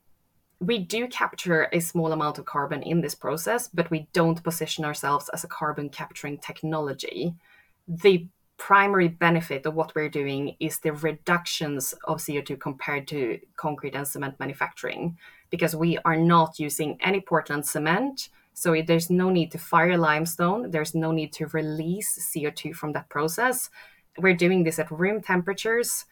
we 0.59 0.79
do 0.79 1.07
capture 1.07 1.67
a 1.73 1.79
small 1.79 2.11
amount 2.11 2.37
of 2.37 2.45
carbon 2.45 2.81
in 2.83 3.01
this 3.01 3.15
process, 3.15 3.67
but 3.67 3.91
we 3.91 4.07
don't 4.13 4.43
position 4.43 4.85
ourselves 4.85 5.29
as 5.29 5.43
a 5.43 5.49
carbon 5.49 5.89
capturing 5.89 6.37
technology. 6.37 7.35
The 7.87 8.27
primary 8.57 9.09
benefit 9.09 9.65
of 9.65 9.75
what 9.75 9.93
we're 9.95 10.09
doing 10.09 10.55
is 10.59 10.79
the 10.79 10.93
reductions 10.93 11.93
of 12.05 12.19
CO2 12.19 12.59
compared 12.59 13.07
to 13.09 13.39
concrete 13.57 13.95
and 13.95 14.07
cement 14.07 14.39
manufacturing, 14.39 15.17
because 15.49 15.75
we 15.75 15.97
are 16.05 16.15
not 16.15 16.57
using 16.57 16.97
any 17.01 17.19
Portland 17.19 17.65
cement. 17.65 18.29
So 18.53 18.81
there's 18.81 19.09
no 19.09 19.29
need 19.29 19.51
to 19.51 19.57
fire 19.57 19.97
limestone, 19.97 20.71
there's 20.71 20.95
no 20.95 21.11
need 21.11 21.33
to 21.33 21.47
release 21.47 22.31
CO2 22.33 22.73
from 22.73 22.93
that 22.93 23.09
process. 23.09 23.69
We're 24.17 24.35
doing 24.35 24.63
this 24.63 24.79
at 24.79 24.89
room 24.89 25.21
temperatures. 25.21 26.05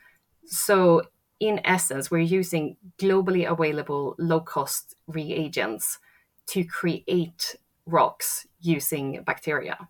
So 0.45 1.03
in 1.43 1.59
essence, 1.65 2.09
we're 2.09 2.19
using 2.19 2.77
globally 2.97 3.49
available 3.49 4.15
low 4.17 4.39
cost 4.39 4.95
reagents 5.07 5.99
to 6.47 6.63
create 6.63 7.57
rocks 7.85 8.47
using 8.61 9.21
bacteria. 9.25 9.89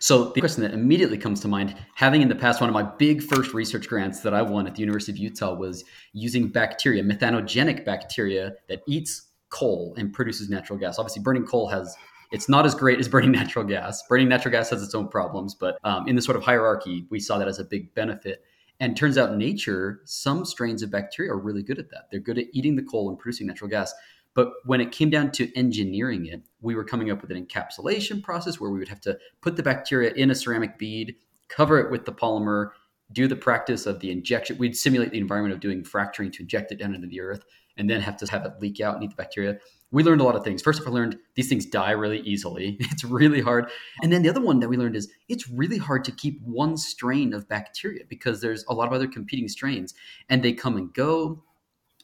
So 0.00 0.30
the 0.30 0.40
question 0.40 0.64
that 0.64 0.74
immediately 0.74 1.16
comes 1.16 1.38
to 1.40 1.48
mind, 1.48 1.76
having 1.94 2.22
in 2.22 2.28
the 2.28 2.34
past 2.34 2.60
one 2.60 2.68
of 2.68 2.74
my 2.74 2.82
big 2.82 3.22
first 3.22 3.54
research 3.54 3.86
grants 3.86 4.20
that 4.20 4.34
I 4.34 4.42
won 4.42 4.66
at 4.66 4.74
the 4.74 4.80
University 4.80 5.12
of 5.12 5.18
Utah 5.18 5.54
was 5.54 5.84
using 6.12 6.48
bacteria, 6.48 7.04
methanogenic 7.04 7.84
bacteria 7.84 8.54
that 8.68 8.82
eats 8.88 9.28
coal 9.50 9.94
and 9.96 10.12
produces 10.12 10.50
natural 10.50 10.76
gas. 10.76 10.98
Obviously, 10.98 11.22
burning 11.22 11.46
coal 11.46 11.68
has 11.68 11.96
it's 12.32 12.48
not 12.48 12.66
as 12.66 12.74
great 12.74 12.98
as 12.98 13.08
burning 13.14 13.30
natural 13.30 13.64
gas. 13.64 14.02
Burning 14.08 14.28
natural 14.28 14.50
gas 14.50 14.70
has 14.70 14.82
its 14.82 14.92
own 14.92 15.06
problems, 15.06 15.54
but 15.54 15.78
um, 15.84 16.08
in 16.08 16.16
the 16.16 16.22
sort 16.22 16.36
of 16.36 16.42
hierarchy, 16.42 17.06
we 17.10 17.20
saw 17.20 17.38
that 17.38 17.46
as 17.46 17.60
a 17.60 17.64
big 17.64 17.94
benefit. 17.94 18.42
And 18.80 18.96
turns 18.96 19.16
out, 19.16 19.36
nature, 19.36 20.00
some 20.04 20.44
strains 20.44 20.82
of 20.82 20.90
bacteria 20.90 21.32
are 21.32 21.38
really 21.38 21.62
good 21.62 21.78
at 21.78 21.90
that. 21.90 22.08
They're 22.10 22.20
good 22.20 22.38
at 22.38 22.46
eating 22.52 22.76
the 22.76 22.82
coal 22.82 23.08
and 23.08 23.18
producing 23.18 23.46
natural 23.46 23.70
gas. 23.70 23.94
But 24.34 24.52
when 24.64 24.80
it 24.80 24.90
came 24.90 25.10
down 25.10 25.30
to 25.32 25.56
engineering 25.56 26.26
it, 26.26 26.42
we 26.60 26.74
were 26.74 26.84
coming 26.84 27.10
up 27.10 27.22
with 27.22 27.30
an 27.30 27.46
encapsulation 27.46 28.22
process 28.22 28.58
where 28.58 28.70
we 28.70 28.80
would 28.80 28.88
have 28.88 29.00
to 29.02 29.16
put 29.40 29.56
the 29.56 29.62
bacteria 29.62 30.12
in 30.14 30.30
a 30.30 30.34
ceramic 30.34 30.76
bead, 30.76 31.14
cover 31.48 31.78
it 31.78 31.90
with 31.90 32.04
the 32.04 32.12
polymer, 32.12 32.70
do 33.12 33.28
the 33.28 33.36
practice 33.36 33.86
of 33.86 34.00
the 34.00 34.10
injection. 34.10 34.58
We'd 34.58 34.76
simulate 34.76 35.12
the 35.12 35.18
environment 35.18 35.54
of 35.54 35.60
doing 35.60 35.84
fracturing 35.84 36.32
to 36.32 36.42
inject 36.42 36.72
it 36.72 36.80
down 36.80 36.96
into 36.96 37.06
the 37.06 37.20
earth 37.20 37.44
and 37.76 37.88
then 37.88 38.00
have 38.00 38.16
to 38.18 38.26
have 38.26 38.44
it 38.44 38.52
leak 38.60 38.80
out 38.80 38.94
and 38.94 39.04
eat 39.04 39.10
the 39.10 39.16
bacteria. 39.16 39.58
We 39.90 40.02
learned 40.02 40.20
a 40.20 40.24
lot 40.24 40.36
of 40.36 40.42
things. 40.42 40.62
First 40.62 40.80
of 40.80 40.86
all, 40.86 40.94
learned 40.94 41.18
these 41.34 41.48
things 41.48 41.66
die 41.66 41.92
really 41.92 42.20
easily. 42.20 42.78
It's 42.92 43.04
really 43.04 43.40
hard. 43.40 43.70
And 44.02 44.12
then 44.12 44.22
the 44.22 44.28
other 44.28 44.40
one 44.40 44.60
that 44.60 44.68
we 44.68 44.76
learned 44.76 44.96
is 44.96 45.10
it's 45.28 45.48
really 45.48 45.78
hard 45.78 46.04
to 46.04 46.12
keep 46.12 46.40
one 46.42 46.76
strain 46.76 47.32
of 47.32 47.48
bacteria 47.48 48.04
because 48.08 48.40
there's 48.40 48.64
a 48.68 48.74
lot 48.74 48.86
of 48.86 48.92
other 48.92 49.06
competing 49.06 49.48
strains 49.48 49.94
and 50.28 50.42
they 50.42 50.52
come 50.52 50.76
and 50.76 50.92
go 50.92 51.42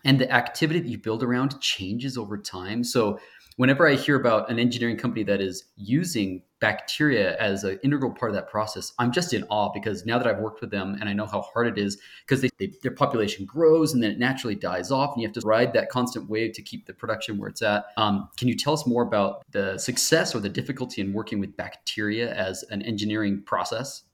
and 0.05 0.19
the 0.19 0.31
activity 0.33 0.81
that 0.81 0.89
you 0.89 0.99
build 0.99 1.23
around 1.23 1.61
changes 1.61 2.17
over 2.17 2.39
time. 2.39 2.85
So 2.85 3.19
whenever 3.61 3.87
I 3.87 3.95
hear 3.95 4.17
about 4.17 4.51
an 4.51 4.59
engineering 4.59 4.97
company 4.97 5.23
that 5.25 5.43
is 5.43 5.65
using 5.77 6.43
bacteria 6.61 7.37
as 7.37 7.63
an 7.63 7.79
integral 7.85 8.11
part 8.11 8.31
of 8.31 8.35
that 8.35 8.49
process, 8.49 8.95
I'm 8.99 9.13
just 9.13 9.35
in 9.35 9.45
awe 9.51 9.71
because 9.71 10.07
now 10.07 10.17
that 10.17 10.27
I've 10.27 10.39
worked 10.39 10.63
with 10.63 10.71
them 10.71 10.97
and 10.99 11.11
I 11.11 11.13
know 11.13 11.27
how 11.27 11.43
hard 11.43 11.67
it 11.67 11.77
is, 11.77 11.99
because 12.27 12.43
their 12.83 12.91
population 12.93 13.45
grows 13.45 13.93
and 13.93 14.03
then 14.03 14.13
it 14.13 14.19
naturally 14.19 14.55
dies 14.55 14.91
off, 14.91 15.13
and 15.13 15.21
you 15.21 15.29
have 15.29 15.35
to 15.35 15.47
ride 15.47 15.75
that 15.75 15.91
constant 15.91 16.31
wave 16.31 16.55
to 16.55 16.63
keep 16.63 16.87
the 16.87 16.95
production 16.95 17.37
where 17.37 17.51
it's 17.51 17.61
at. 17.61 17.85
Um, 17.99 18.31
can 18.39 18.49
you 18.49 18.57
tell 18.57 18.73
us 18.73 18.87
more 18.87 19.03
about 19.03 19.43
the 19.51 19.77
success 19.77 20.35
or 20.35 20.41
the 20.41 20.49
difficulty 20.49 21.03
in 21.03 21.13
working 21.13 21.39
with 21.39 21.55
bacteria 21.55 22.33
as 22.33 22.65
an 22.71 22.81
engineering 22.81 23.43
process? 23.45 24.05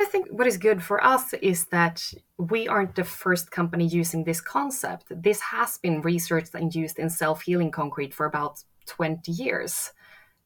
I 0.00 0.04
think 0.04 0.28
what 0.28 0.46
is 0.46 0.58
good 0.58 0.82
for 0.82 1.02
us 1.02 1.32
is 1.34 1.66
that 1.66 2.12
we 2.38 2.68
aren't 2.68 2.94
the 2.94 3.04
first 3.04 3.50
company 3.50 3.86
using 3.86 4.24
this 4.24 4.40
concept. 4.40 5.06
This 5.10 5.40
has 5.40 5.78
been 5.78 6.02
researched 6.02 6.54
and 6.54 6.74
used 6.74 6.98
in 6.98 7.08
self 7.08 7.42
healing 7.42 7.70
concrete 7.70 8.12
for 8.12 8.26
about 8.26 8.62
20 8.86 9.32
years. 9.32 9.92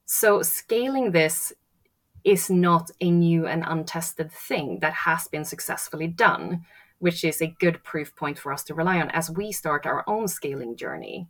So, 0.06 0.42
scaling 0.42 1.12
this 1.12 1.52
is 2.22 2.50
not 2.50 2.90
a 3.00 3.10
new 3.10 3.46
and 3.46 3.64
untested 3.66 4.30
thing 4.30 4.78
that 4.80 4.92
has 4.92 5.26
been 5.28 5.44
successfully 5.44 6.06
done, 6.06 6.64
which 6.98 7.24
is 7.24 7.40
a 7.40 7.54
good 7.58 7.82
proof 7.82 8.14
point 8.14 8.38
for 8.38 8.52
us 8.52 8.62
to 8.64 8.74
rely 8.74 9.00
on 9.00 9.10
as 9.10 9.30
we 9.30 9.50
start 9.50 9.86
our 9.86 10.04
own 10.06 10.28
scaling 10.28 10.76
journey 10.76 11.26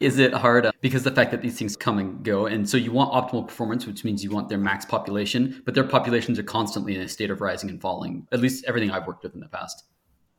is 0.00 0.18
it 0.18 0.32
hard 0.32 0.66
uh, 0.66 0.72
because 0.80 1.02
the 1.02 1.10
fact 1.10 1.30
that 1.30 1.40
these 1.40 1.58
things 1.58 1.76
come 1.76 1.98
and 1.98 2.22
go 2.24 2.46
and 2.46 2.68
so 2.68 2.76
you 2.76 2.92
want 2.92 3.12
optimal 3.12 3.46
performance 3.46 3.86
which 3.86 4.04
means 4.04 4.22
you 4.22 4.30
want 4.30 4.48
their 4.48 4.58
max 4.58 4.84
population 4.84 5.62
but 5.64 5.74
their 5.74 5.84
populations 5.84 6.38
are 6.38 6.42
constantly 6.42 6.94
in 6.94 7.00
a 7.00 7.08
state 7.08 7.30
of 7.30 7.40
rising 7.40 7.70
and 7.70 7.80
falling 7.80 8.26
at 8.32 8.40
least 8.40 8.64
everything 8.66 8.90
i've 8.90 9.06
worked 9.06 9.22
with 9.22 9.34
in 9.34 9.40
the 9.40 9.48
past 9.48 9.84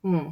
hmm. 0.04 0.30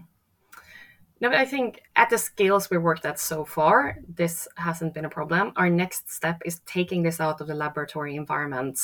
no 1.21 1.29
i 1.29 1.45
think 1.45 1.81
at 1.95 2.09
the 2.09 2.17
scales 2.17 2.69
we 2.69 2.77
worked 2.77 3.05
at 3.05 3.19
so 3.19 3.43
far 3.43 3.97
this 4.07 4.47
hasn't 4.57 4.93
been 4.93 5.05
a 5.05 5.09
problem 5.09 5.51
our 5.55 5.69
next 5.69 6.11
step 6.11 6.41
is 6.45 6.59
taking 6.65 7.03
this 7.03 7.19
out 7.19 7.41
of 7.41 7.47
the 7.47 7.55
laboratory 7.55 8.15
environment 8.15 8.79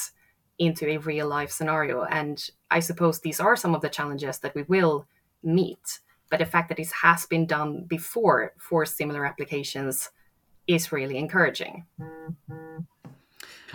into 0.57 0.88
a 0.89 0.98
real 0.98 1.27
life 1.27 1.51
scenario 1.51 2.03
and 2.05 2.49
i 2.71 2.80
suppose 2.80 3.19
these 3.19 3.39
are 3.39 3.56
some 3.56 3.75
of 3.75 3.82
the 3.82 3.89
challenges 3.89 4.39
that 4.39 4.56
we 4.56 4.63
will 4.63 5.06
meet 5.43 5.99
but 6.30 6.39
the 6.39 6.45
fact 6.45 6.69
that 6.69 6.77
this 6.77 6.93
has 6.93 7.25
been 7.25 7.45
done 7.45 7.84
before 7.84 8.54
for 8.58 8.86
similar 8.86 9.25
applications 9.25 10.10
is 10.73 10.91
really 10.91 11.17
encouraging. 11.17 11.86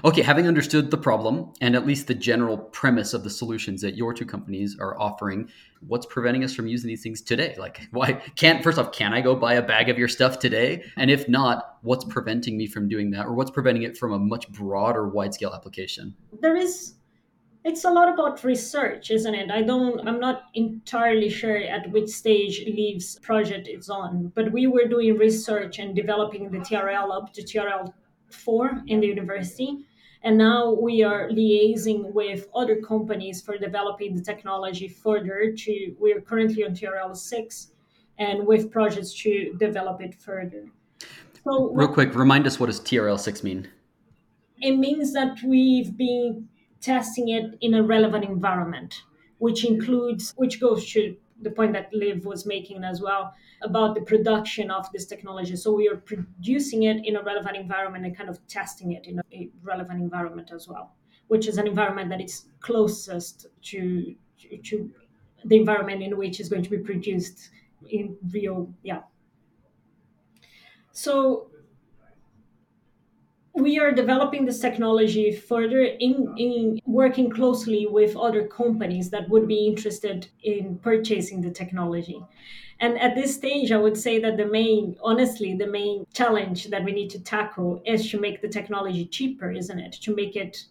Okay, 0.05 0.21
having 0.21 0.47
understood 0.47 0.91
the 0.91 0.99
problem 0.99 1.53
and 1.63 1.75
at 1.75 1.87
least 1.87 2.07
the 2.07 2.15
general 2.15 2.59
premise 2.59 3.15
of 3.15 3.25
the 3.25 3.31
solutions 3.31 3.81
that 3.81 3.97
your 3.97 4.13
two 4.13 4.27
companies 4.27 4.77
are 4.79 4.99
offering, 5.01 5.49
what's 5.87 6.05
preventing 6.05 6.45
us 6.45 6.55
from 6.55 6.67
using 6.67 6.89
these 6.89 7.03
things 7.03 7.23
today? 7.23 7.55
Like, 7.59 7.89
why 7.93 8.13
can't, 8.37 8.63
first 8.63 8.79
off, 8.79 8.93
can 8.93 9.15
I 9.15 9.23
go 9.23 9.35
buy 9.35 9.55
a 9.55 9.63
bag 9.63 9.89
of 9.89 9.99
your 9.99 10.09
stuff 10.09 10.39
today? 10.39 10.85
And 10.97 11.11
if 11.11 11.29
not, 11.31 11.79
what's 11.81 12.05
preventing 12.05 12.59
me 12.59 12.67
from 12.67 12.89
doing 12.89 13.11
that? 13.13 13.25
Or 13.25 13.33
what's 13.33 13.51
preventing 13.51 13.85
it 13.85 13.97
from 13.97 14.13
a 14.13 14.19
much 14.19 14.51
broader, 14.51 15.09
wide 15.09 15.33
scale 15.33 15.55
application? 15.55 16.15
There 16.41 16.57
is 16.57 16.96
it's 17.69 17.85
a 17.85 17.91
lot 17.91 18.09
about 18.09 18.45
research 18.45 19.11
isn't 19.11 19.35
it? 19.35 19.51
I 19.51 19.63
don't 19.63 20.07
i'm 20.09 20.21
not 20.21 20.39
entirely 20.55 21.29
sure 21.29 21.59
at 21.77 21.91
which 21.91 22.11
stage 22.23 22.65
Liv's 22.79 23.19
project 23.29 23.69
is 23.69 23.91
on 23.91 24.33
but 24.37 24.53
we 24.53 24.67
were 24.67 24.87
doing 24.95 25.19
research 25.19 25.79
and 25.81 25.95
developing 25.95 26.51
the 26.51 26.59
trl 26.59 27.09
up 27.17 27.33
to 27.35 27.43
trl 27.43 27.93
4 28.31 28.83
in 28.87 29.01
the 29.01 29.07
university. 29.07 29.85
And 30.23 30.39
now 30.39 30.73
we 30.73 31.03
are 31.03 31.29
liaising 31.29 32.13
with 32.13 32.49
other 32.55 32.81
companies 32.81 33.43
for 33.43 33.57
developing 33.59 34.17
the 34.17 34.23
technology 34.23 34.89
further 34.89 35.53
to 35.57 35.97
we're 35.99 36.21
currently 36.21 36.65
on 36.65 36.73
trl 36.73 37.17
6 37.17 37.73
and 38.19 38.47
with 38.47 38.71
projects 38.71 39.13
to 39.23 39.55
develop 39.59 40.01
it 40.01 40.15
further. 40.15 40.67
So 41.45 41.71
real 41.73 41.89
quick 41.89 42.15
remind 42.15 42.47
us 42.47 42.59
what 42.59 42.67
does 42.67 42.81
trl 42.81 43.19
6 43.19 43.45
mean? 43.45 43.69
It 44.61 44.77
means 44.77 45.13
that 45.13 45.43
we've 45.45 45.97
been 45.97 46.49
testing 46.81 47.29
it 47.31 47.57
in 47.61 47.75
a 47.75 47.83
relevant 47.83 48.25
environment, 48.25 49.03
which 49.39 49.65
includes, 49.65 50.33
which 50.37 50.61
goes 50.61 50.91
to 50.93 51.17
the 51.43 51.51
point 51.51 51.73
that 51.73 51.93
Liv 51.93 52.25
was 52.25 52.47
making 52.47 52.83
as 52.85 53.01
well 53.01 53.35
about 53.63 53.95
the 53.95 54.01
production 54.01 54.71
of 54.71 54.91
this 54.93 55.07
technology. 55.07 55.57
So 55.57 55.73
we 55.73 55.89
are 55.89 55.97
producing 55.97 56.85
it 56.85 57.05
in 57.05 57.17
a 57.17 57.23
relevant 57.23 57.57
environment 57.57 58.07
and 58.07 58.17
kind 58.17 58.31
of 58.31 58.45
testing 58.47 58.93
it 58.93 59.07
in 59.07 59.21
a 59.33 59.51
relevant 59.63 60.01
environment 60.01 60.51
as 60.55 60.67
well, 60.69 60.95
which 61.29 61.47
is 61.47 61.59
an 61.59 61.67
environment 61.67 62.09
that 62.11 62.21
is 62.21 62.47
closest 62.61 63.47
to, 63.63 64.15
to, 64.65 64.91
the 65.45 65.57
environment 65.57 66.03
in 66.03 66.17
which 66.17 66.41
is 66.41 66.49
going 66.49 66.63
to 66.63 66.71
be 66.71 66.79
produced 66.79 67.51
in 67.91 68.17
real, 68.33 68.73
yeah. 68.83 69.03
So 70.93 71.51
we 73.57 73.79
are 73.79 73.91
developing 73.91 74.45
this 74.45 74.61
technology 74.61 75.33
further 75.33 75.81
in, 75.81 76.35
in 76.37 76.79
working 76.85 77.31
closely 77.31 77.87
with 77.87 78.15
other 78.17 78.47
companies 78.47 79.11
that 79.11 79.29
would 79.31 79.49
be 79.49 79.67
interested 79.67 80.29
in 80.43 80.79
purchasing 80.79 81.41
the 81.41 81.51
technology. 81.51 82.23
And 82.79 82.99
at 83.01 83.15
this 83.15 83.35
stage, 83.35 83.73
I 83.73 83.79
would 83.79 83.97
say 83.97 84.19
that 84.21 84.37
the 84.37 84.45
main, 84.45 84.97
honestly, 85.03 85.55
the 85.55 85.67
main 85.67 86.07
challenge 86.13 86.67
that 86.67 86.85
we 86.85 86.93
need 86.93 87.09
to 87.11 87.21
tackle 87.21 87.81
is 87.87 88.11
to 88.11 88.21
make 88.21 88.43
the 88.43 88.49
technology 88.49 89.07
cheaper, 89.07 89.51
isn't 89.51 89.79
it? 89.79 89.93
To 90.03 90.15
make 90.15 90.37
it 90.37 90.65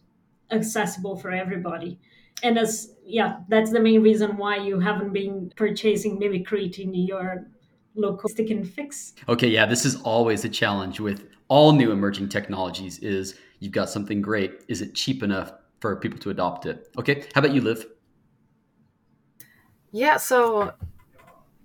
accessible 0.52 1.18
for 1.18 1.32
everybody. 1.32 2.00
And 2.44 2.60
as, 2.60 2.94
yeah, 3.04 3.38
that's 3.50 3.72
the 3.72 3.80
main 3.80 4.04
reason 4.04 4.38
why 4.38 4.58
you 4.58 4.80
haven't 4.80 5.14
been 5.14 5.52
purchasing 5.56 6.20
Mimicrete 6.20 6.78
in 6.78 6.94
your 6.94 7.48
local 7.96 8.30
stick 8.30 8.52
and 8.52 8.70
fix. 8.70 9.14
Okay, 9.28 9.48
yeah, 9.48 9.66
this 9.66 9.86
is 9.86 9.96
always 10.02 10.46
a 10.46 10.50
challenge 10.50 11.00
with 11.00 11.28
all 11.48 11.72
new 11.72 11.92
emerging 11.92 12.30
technologies 12.30 13.00
is 13.00 13.38
you've 13.60 13.72
got 13.72 13.90
something 13.90 14.22
great. 14.22 14.64
Is 14.68 14.82
it 14.82 14.96
cheap 14.96 15.24
enough 15.24 15.54
for 15.80 15.96
people 15.98 16.20
to 16.20 16.30
adopt 16.30 16.66
it? 16.66 16.90
Okay, 16.98 17.26
how 17.34 17.40
about 17.40 17.54
you, 17.54 17.62
Liv? 17.62 17.86
Yeah, 19.92 20.18
so 20.18 20.74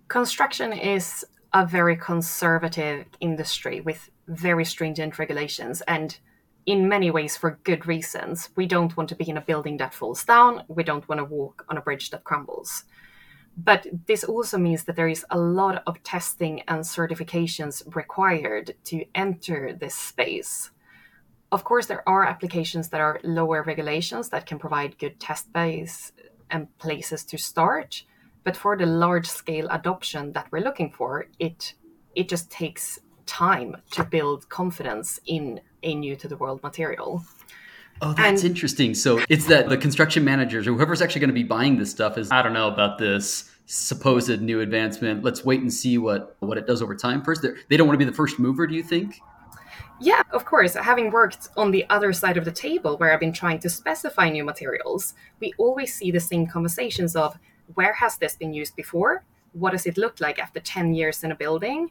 construction 0.09 0.73
is 0.73 1.25
a 1.53 1.66
very 1.66 1.97
conservative 1.97 3.07
industry 3.21 3.81
with 3.81 4.09
very 4.29 4.64
stringent 4.64 5.19
regulations 5.19 5.83
and 5.88 6.19
in 6.66 6.88
many 6.88 7.11
ways 7.11 7.37
for 7.37 7.59
good 7.64 7.87
reasons. 7.87 8.51
We 8.55 8.66
don't 8.66 8.97
want 8.97 9.09
to 9.09 9.16
be 9.16 9.29
in 9.29 9.37
a 9.37 9.40
building 9.40 9.79
that 9.79 9.95
falls 9.95 10.25
down. 10.25 10.62
We 10.69 10.85
don't 10.85 11.09
want 11.09 11.19
to 11.19 11.25
walk 11.25 11.64
on 11.69 11.79
a 11.79 11.81
bridge 11.81 12.11
that 12.11 12.25
crumbles. 12.25 12.85
But 13.57 13.87
this 14.07 14.25
also 14.25 14.59
means 14.59 14.85
that 14.85 14.97
there 14.97 15.09
is 15.09 15.27
a 15.31 15.39
lot 15.39 15.83
of 15.87 16.03
testing 16.03 16.63
and 16.63 16.81
certifications 16.81 17.83
required 17.95 18.75
to 18.85 19.05
enter 19.15 19.73
this 19.73 19.95
space. 19.95 20.71
Of 21.53 21.65
course, 21.65 21.87
there 21.87 22.09
are 22.09 22.25
applications 22.25 22.89
that 22.91 23.01
are 23.01 23.21
lower 23.25 23.63
regulations 23.63 24.29
that 24.29 24.47
can 24.47 24.59
provide 24.59 24.99
good 24.99 25.19
test 25.19 25.53
base 25.53 26.13
and 26.51 26.77
places 26.79 27.25
to 27.25 27.39
start. 27.39 28.05
But 28.45 28.57
for 28.57 28.77
the 28.77 28.87
large 28.87 29.27
scale 29.27 29.69
adoption 29.71 30.33
that 30.33 30.47
we're 30.51 30.63
looking 30.63 30.93
for, 30.93 31.27
it 31.39 31.75
it 32.15 32.29
just 32.29 32.51
takes 32.51 32.99
time 33.27 33.77
to 33.93 34.03
build 34.05 34.49
confidence 34.49 35.21
in 35.27 35.61
a 35.83 35.95
new 35.95 36.17
to 36.17 36.29
the 36.29 36.37
world 36.37 36.63
material. 36.63 37.23
Oh, 38.03 38.15
that's 38.15 38.43
and, 38.43 38.51
interesting. 38.51 38.95
So 38.95 39.23
it's 39.29 39.47
that 39.47 39.69
the 39.69 39.77
construction 39.77 40.25
managers 40.25 40.67
or 40.67 40.73
whoever's 40.73 41.03
actually 41.03 41.21
going 41.21 41.31
to 41.31 41.35
be 41.35 41.43
buying 41.43 41.79
this 41.79 41.91
stuff 41.91 42.17
is 42.17 42.31
I 42.31 42.43
don't 42.43 42.55
know 42.55 42.69
about 42.69 42.99
this 42.99 43.51
supposed 43.67 44.41
new 44.41 44.61
advancement. 44.61 45.23
Let's 45.23 45.45
wait 45.45 45.61
and 45.61 45.73
see 45.73 45.99
what 45.99 46.37
what 46.41 46.57
it 46.57 46.67
does 46.67 46.81
over 46.83 46.97
time. 46.97 47.23
First, 47.23 47.43
They're, 47.43 47.57
they 47.69 47.77
do 47.77 47.79
not 47.79 47.89
want 47.89 48.01
to 48.01 48.05
be 48.05 48.11
the 48.11 48.17
first 48.17 48.39
mover. 48.39 48.67
Do 48.67 48.75
you 48.75 48.83
think? 48.83 49.21
Yeah, 50.01 50.23
of 50.33 50.47
course. 50.47 50.75
Having 50.75 51.11
worked 51.11 51.51
on 51.59 51.73
the 51.73 51.85
other 51.91 52.15
side 52.15 52.39
of 52.39 52.47
the 52.47 52.53
table 52.53 52.97
where 52.97 53.13
I've 53.13 53.21
been 53.21 53.35
trying 53.35 53.59
to 53.61 53.69
specify 53.69 54.31
new 54.31 54.45
materials, 54.45 55.13
we 55.41 55.53
always 55.59 55.95
see 55.95 56.11
the 56.11 56.21
same 56.21 56.47
conversations 56.47 57.15
of 57.15 57.39
where 57.75 57.93
has 57.93 58.17
this 58.17 58.35
been 58.35 58.55
used 58.55 58.75
before? 58.77 59.25
What 59.53 59.73
does 59.73 59.85
it 59.85 59.99
look 59.99 60.21
like 60.21 60.39
after 60.39 60.59
10 60.59 60.95
years 60.95 61.23
in 61.23 61.33
a 61.33 61.35
building? 61.35 61.91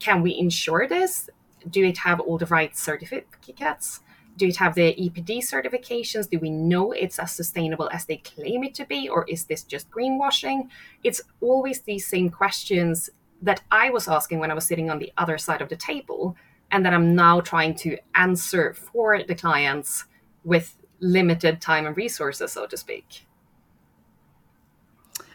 Can 0.00 0.20
we 0.20 0.36
ensure 0.38 0.86
this? 0.86 1.30
Do 1.68 1.82
it 1.82 1.96
have 1.98 2.20
all 2.20 2.36
the 2.36 2.46
right 2.46 2.76
certificates? 2.76 4.00
Do 4.36 4.48
it 4.48 4.56
have 4.56 4.74
the 4.74 4.94
EPD 4.94 5.38
certifications? 5.38 6.28
Do 6.28 6.38
we 6.38 6.50
know 6.50 6.92
it's 6.92 7.18
as 7.18 7.32
sustainable 7.32 7.88
as 7.92 8.06
they 8.06 8.16
claim 8.16 8.64
it 8.64 8.74
to 8.74 8.84
be? 8.84 9.08
Or 9.08 9.24
is 9.28 9.44
this 9.44 9.62
just 9.62 9.90
greenwashing? 9.90 10.68
It's 11.04 11.20
always 11.40 11.82
these 11.82 12.06
same 12.06 12.30
questions 12.30 13.10
that 13.42 13.62
I 13.70 13.90
was 13.90 14.08
asking 14.08 14.40
when 14.40 14.50
I 14.50 14.54
was 14.54 14.66
sitting 14.66 14.90
on 14.90 14.98
the 14.98 15.12
other 15.16 15.38
side 15.38 15.60
of 15.60 15.68
the 15.68 15.76
table 15.76 16.36
and 16.70 16.84
that 16.84 16.94
I'm 16.94 17.14
now 17.14 17.40
trying 17.40 17.74
to 17.76 17.96
answer 18.14 18.74
for 18.74 19.22
the 19.22 19.34
clients 19.34 20.04
with 20.44 20.76
limited 21.00 21.60
time 21.60 21.86
and 21.86 21.96
resources, 21.96 22.52
so 22.52 22.66
to 22.66 22.76
speak. 22.76 23.26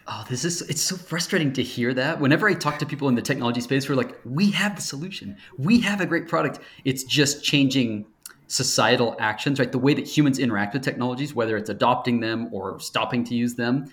Oh, 0.06 0.24
this 0.28 0.44
is 0.44 0.62
it's 0.62 0.80
so 0.82 0.96
frustrating 0.96 1.52
to 1.52 1.62
hear 1.62 1.94
that. 1.94 2.20
Whenever 2.20 2.48
I 2.48 2.54
talk 2.54 2.78
to 2.80 2.86
people 2.86 3.08
in 3.08 3.14
the 3.14 3.22
technology 3.22 3.60
space 3.60 3.84
who 3.84 3.92
are 3.92 3.96
like, 3.96 4.18
we 4.24 4.50
have 4.50 4.74
the 4.74 4.82
solution. 4.82 5.36
We 5.56 5.80
have 5.80 6.00
a 6.00 6.06
great 6.06 6.26
product. 6.26 6.58
It's 6.84 7.04
just 7.04 7.44
changing 7.44 8.06
societal 8.50 9.14
actions, 9.20 9.60
right? 9.60 9.70
The 9.70 9.78
way 9.78 9.94
that 9.94 10.04
humans 10.04 10.40
interact 10.40 10.74
with 10.74 10.82
technologies, 10.82 11.32
whether 11.32 11.56
it's 11.56 11.70
adopting 11.70 12.18
them 12.18 12.48
or 12.52 12.80
stopping 12.80 13.22
to 13.24 13.34
use 13.36 13.54
them. 13.54 13.92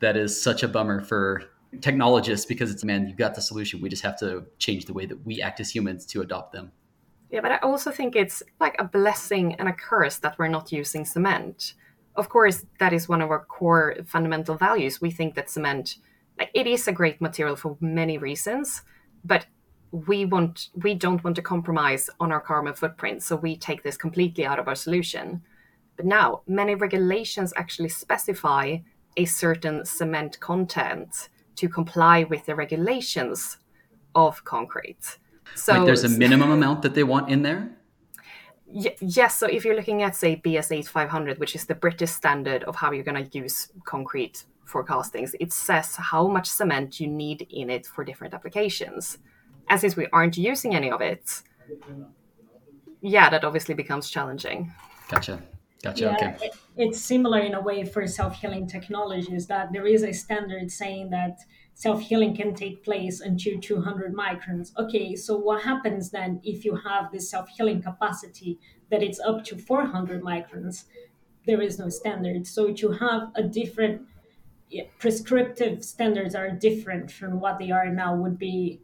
That 0.00 0.14
is 0.14 0.40
such 0.40 0.62
a 0.62 0.68
bummer 0.68 1.00
for 1.00 1.44
technologists 1.80 2.44
because 2.44 2.70
it's 2.70 2.84
man, 2.84 3.08
you've 3.08 3.16
got 3.16 3.34
the 3.34 3.40
solution. 3.40 3.80
We 3.80 3.88
just 3.88 4.02
have 4.02 4.18
to 4.18 4.44
change 4.58 4.84
the 4.84 4.92
way 4.92 5.06
that 5.06 5.24
we 5.24 5.40
act 5.40 5.58
as 5.60 5.74
humans 5.74 6.04
to 6.06 6.20
adopt 6.20 6.52
them. 6.52 6.70
Yeah, 7.30 7.40
but 7.40 7.50
I 7.50 7.56
also 7.58 7.90
think 7.90 8.14
it's 8.14 8.42
like 8.60 8.76
a 8.78 8.84
blessing 8.84 9.54
and 9.54 9.68
a 9.68 9.72
curse 9.72 10.18
that 10.18 10.38
we're 10.38 10.48
not 10.48 10.70
using 10.70 11.06
cement. 11.06 11.72
Of 12.14 12.28
course, 12.28 12.66
that 12.80 12.92
is 12.92 13.08
one 13.08 13.22
of 13.22 13.30
our 13.30 13.44
core 13.46 13.96
fundamental 14.06 14.56
values. 14.56 15.00
We 15.00 15.10
think 15.10 15.34
that 15.34 15.48
cement, 15.48 15.96
like 16.38 16.50
it 16.52 16.66
is 16.66 16.88
a 16.88 16.92
great 16.92 17.22
material 17.22 17.56
for 17.56 17.78
many 17.80 18.18
reasons, 18.18 18.82
but 19.24 19.46
we 19.90 20.24
want 20.24 20.68
we 20.74 20.94
don't 20.94 21.22
want 21.24 21.36
to 21.36 21.42
compromise 21.42 22.10
on 22.20 22.32
our 22.32 22.40
carbon 22.40 22.74
footprint, 22.74 23.22
so 23.22 23.36
we 23.36 23.56
take 23.56 23.82
this 23.82 23.96
completely 23.96 24.44
out 24.44 24.58
of 24.58 24.68
our 24.68 24.74
solution. 24.74 25.42
But 25.96 26.06
now, 26.06 26.42
many 26.46 26.74
regulations 26.74 27.52
actually 27.56 27.88
specify 27.88 28.78
a 29.16 29.24
certain 29.24 29.84
cement 29.84 30.38
content 30.40 31.28
to 31.56 31.68
comply 31.68 32.24
with 32.24 32.46
the 32.46 32.54
regulations 32.54 33.58
of 34.14 34.44
concrete. 34.44 35.18
So 35.54 35.72
like 35.72 35.86
there's 35.86 36.04
a 36.04 36.08
minimum 36.08 36.50
amount 36.50 36.82
that 36.82 36.94
they 36.94 37.04
want 37.04 37.30
in 37.30 37.42
there? 37.42 37.70
Y- 38.66 38.96
yes. 39.00 39.38
So 39.38 39.46
if 39.46 39.64
you're 39.64 39.74
looking 39.74 40.02
at, 40.02 40.14
say, 40.14 40.40
BS 40.44 40.70
8500, 40.70 41.38
which 41.38 41.54
is 41.54 41.66
the 41.66 41.74
British 41.74 42.10
standard 42.10 42.62
of 42.64 42.76
how 42.76 42.92
you're 42.92 43.04
going 43.04 43.24
to 43.24 43.38
use 43.38 43.72
concrete 43.84 44.44
for 44.64 44.84
castings, 44.84 45.34
it 45.40 45.52
says 45.52 45.96
how 45.96 46.28
much 46.28 46.46
cement 46.48 47.00
you 47.00 47.08
need 47.08 47.46
in 47.50 47.70
it 47.70 47.86
for 47.86 48.04
different 48.04 48.34
applications. 48.34 49.18
And 49.68 49.80
since 49.80 49.96
we 49.96 50.06
aren't 50.12 50.36
using 50.36 50.74
any 50.74 50.90
of 50.90 51.00
it, 51.00 51.42
yeah, 53.00 53.30
that 53.30 53.44
obviously 53.44 53.74
becomes 53.74 54.10
challenging. 54.10 54.72
Gotcha. 55.08 55.42
Gotcha. 55.82 56.04
Yeah, 56.04 56.14
okay. 56.14 56.46
It, 56.46 56.56
it's 56.76 57.00
similar 57.00 57.38
in 57.38 57.54
a 57.54 57.60
way 57.60 57.84
for 57.84 58.06
self-healing 58.06 58.66
technologies 58.66 59.46
that 59.46 59.72
there 59.72 59.86
is 59.86 60.02
a 60.02 60.12
standard 60.12 60.70
saying 60.70 61.10
that 61.10 61.38
self-healing 61.74 62.34
can 62.34 62.54
take 62.54 62.82
place 62.82 63.20
until 63.20 63.60
200 63.60 64.12
microns. 64.12 64.76
Okay, 64.76 65.14
so 65.14 65.36
what 65.36 65.62
happens 65.62 66.10
then 66.10 66.40
if 66.42 66.64
you 66.64 66.74
have 66.74 67.12
this 67.12 67.30
self-healing 67.30 67.82
capacity 67.82 68.58
that 68.90 69.02
it's 69.02 69.20
up 69.20 69.44
to 69.44 69.56
400 69.56 70.22
microns? 70.22 70.84
There 71.46 71.62
is 71.62 71.78
no 71.78 71.88
standard. 71.88 72.46
So 72.46 72.72
to 72.72 72.90
have 72.92 73.30
a 73.36 73.42
different 73.44 74.02
yeah, 74.70 74.84
prescriptive 74.98 75.84
standards 75.84 76.34
are 76.34 76.50
different 76.50 77.10
from 77.10 77.40
what 77.40 77.58
they 77.58 77.70
are 77.70 77.88
now 77.88 78.14
would 78.16 78.38
be 78.38 78.80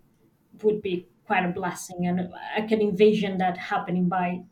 would 0.62 0.82
be 0.82 1.06
quite 1.26 1.44
a 1.44 1.48
blessing, 1.48 2.06
and 2.06 2.32
I 2.56 2.62
can 2.62 2.80
envision 2.80 3.38
that 3.38 3.56
happening 3.56 4.08
by 4.08 4.42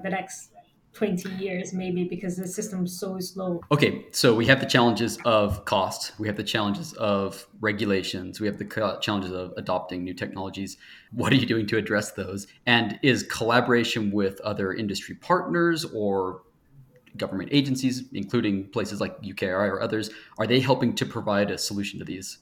the 0.00 0.10
next 0.10 0.50
20 0.96 1.28
years 1.34 1.74
maybe 1.74 2.04
because 2.04 2.38
the 2.38 2.46
system's 2.46 2.98
so 2.98 3.18
slow. 3.20 3.60
Okay 3.70 4.06
so 4.12 4.34
we 4.34 4.46
have 4.46 4.60
the 4.60 4.66
challenges 4.66 5.18
of 5.26 5.64
cost 5.66 6.12
we 6.18 6.26
have 6.26 6.36
the 6.36 6.42
challenges 6.42 6.94
of 6.94 7.46
regulations 7.60 8.40
we 8.40 8.46
have 8.46 8.56
the 8.56 8.98
challenges 9.02 9.30
of 9.30 9.52
adopting 9.58 10.02
new 10.04 10.14
technologies. 10.14 10.78
What 11.12 11.32
are 11.32 11.36
you 11.36 11.46
doing 11.46 11.66
to 11.66 11.76
address 11.76 12.12
those? 12.12 12.46
And 12.64 12.98
is 13.02 13.24
collaboration 13.24 14.10
with 14.10 14.40
other 14.40 14.72
industry 14.72 15.14
partners 15.16 15.84
or 15.84 16.42
government 17.18 17.50
agencies 17.52 18.04
including 18.14 18.68
places 18.68 19.00
like 19.00 19.20
ukri 19.22 19.48
or 19.48 19.82
others 19.82 20.10
are 20.38 20.46
they 20.46 20.60
helping 20.60 20.94
to 20.94 21.04
provide 21.04 21.50
a 21.50 21.58
solution 21.58 21.98
to 21.98 22.04
these 22.04 22.38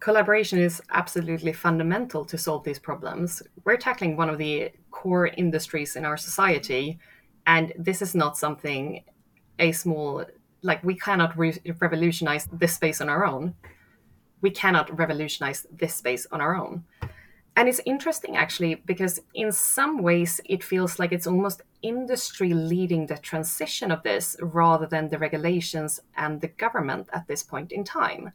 collaboration 0.00 0.58
is 0.58 0.82
absolutely 0.90 1.52
fundamental 1.52 2.24
to 2.24 2.38
solve 2.38 2.64
these 2.64 2.78
problems. 2.78 3.42
We're 3.64 3.76
tackling 3.76 4.16
one 4.16 4.28
of 4.28 4.38
the 4.38 4.70
core 4.90 5.28
industries 5.28 5.96
in 5.96 6.04
our 6.04 6.16
society 6.16 6.98
and 7.46 7.72
this 7.76 8.02
is 8.02 8.14
not 8.14 8.38
something 8.38 9.02
a 9.58 9.72
small 9.72 10.24
like 10.62 10.82
we 10.84 10.94
cannot 10.94 11.36
re- 11.36 11.60
revolutionize 11.80 12.48
this 12.52 12.74
space 12.74 13.00
on 13.00 13.08
our 13.08 13.24
own. 13.24 13.54
We 14.40 14.50
cannot 14.50 14.96
revolutionize 14.96 15.66
this 15.72 15.94
space 15.94 16.26
on 16.30 16.40
our 16.40 16.54
own. 16.54 16.84
And 17.56 17.68
it's 17.68 17.80
interesting 17.84 18.36
actually 18.36 18.76
because 18.76 19.20
in 19.34 19.52
some 19.52 20.02
ways 20.02 20.40
it 20.44 20.62
feels 20.62 20.98
like 20.98 21.12
it's 21.12 21.26
almost 21.26 21.62
industry 21.82 22.54
leading 22.54 23.06
the 23.06 23.18
transition 23.18 23.90
of 23.90 24.02
this 24.02 24.36
rather 24.40 24.86
than 24.86 25.08
the 25.08 25.18
regulations 25.18 26.00
and 26.16 26.40
the 26.40 26.48
government 26.48 27.08
at 27.12 27.26
this 27.26 27.42
point 27.42 27.72
in 27.72 27.84
time 27.84 28.32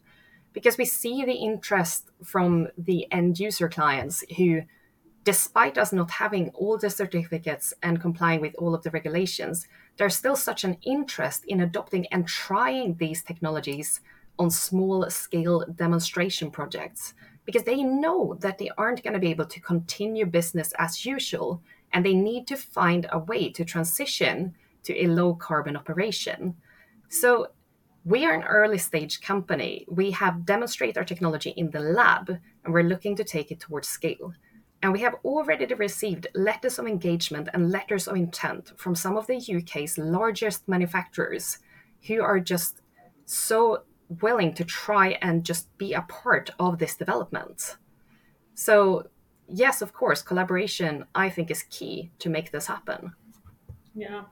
because 0.58 0.76
we 0.76 0.84
see 0.84 1.24
the 1.24 1.34
interest 1.34 2.10
from 2.24 2.66
the 2.76 3.06
end 3.12 3.38
user 3.38 3.68
clients 3.68 4.24
who 4.36 4.62
despite 5.22 5.78
us 5.78 5.92
not 5.92 6.10
having 6.10 6.48
all 6.48 6.76
the 6.76 6.90
certificates 6.90 7.72
and 7.80 8.00
complying 8.00 8.40
with 8.40 8.56
all 8.56 8.74
of 8.74 8.82
the 8.82 8.90
regulations, 8.90 9.68
there's 9.96 10.16
still 10.16 10.34
such 10.34 10.64
an 10.64 10.76
interest 10.82 11.44
in 11.46 11.60
adopting 11.60 12.06
and 12.06 12.26
trying 12.26 12.96
these 12.96 13.22
technologies 13.22 14.00
on 14.36 14.50
small 14.50 15.08
scale 15.10 15.64
demonstration 15.76 16.50
projects 16.50 17.14
because 17.44 17.62
they 17.62 17.84
know 17.84 18.36
that 18.40 18.58
they 18.58 18.70
aren't 18.76 19.04
going 19.04 19.14
to 19.14 19.20
be 19.20 19.30
able 19.30 19.46
to 19.46 19.60
continue 19.60 20.26
business 20.26 20.72
as 20.76 21.06
usual 21.06 21.62
and 21.92 22.04
they 22.04 22.14
need 22.14 22.48
to 22.48 22.56
find 22.56 23.06
a 23.12 23.18
way 23.20 23.48
to 23.48 23.64
transition 23.64 24.56
to 24.82 25.04
a 25.04 25.06
low 25.06 25.36
carbon 25.36 25.76
operation. 25.76 26.56
So 27.08 27.48
we 28.04 28.24
are 28.24 28.34
an 28.34 28.44
early 28.44 28.78
stage 28.78 29.20
company. 29.20 29.84
We 29.88 30.12
have 30.12 30.46
demonstrated 30.46 30.98
our 30.98 31.04
technology 31.04 31.50
in 31.56 31.70
the 31.70 31.80
lab 31.80 32.28
and 32.64 32.72
we're 32.72 32.82
looking 32.82 33.16
to 33.16 33.24
take 33.24 33.50
it 33.50 33.60
towards 33.60 33.88
scale. 33.88 34.32
And 34.82 34.92
we 34.92 35.00
have 35.00 35.16
already 35.24 35.66
received 35.74 36.28
letters 36.34 36.78
of 36.78 36.86
engagement 36.86 37.48
and 37.52 37.70
letters 37.70 38.06
of 38.06 38.16
intent 38.16 38.72
from 38.76 38.94
some 38.94 39.16
of 39.16 39.26
the 39.26 39.36
UK's 39.36 39.98
largest 39.98 40.68
manufacturers 40.68 41.58
who 42.06 42.22
are 42.22 42.38
just 42.38 42.80
so 43.24 43.82
willing 44.22 44.54
to 44.54 44.64
try 44.64 45.18
and 45.20 45.44
just 45.44 45.76
be 45.78 45.92
a 45.92 46.02
part 46.02 46.50
of 46.58 46.78
this 46.78 46.96
development. 46.96 47.76
So, 48.54 49.08
yes, 49.48 49.82
of 49.82 49.92
course, 49.92 50.22
collaboration 50.22 51.04
I 51.14 51.28
think 51.28 51.50
is 51.50 51.64
key 51.64 52.10
to 52.20 52.30
make 52.30 52.52
this 52.52 52.66
happen. 52.66 53.12
Yeah. 53.94 54.22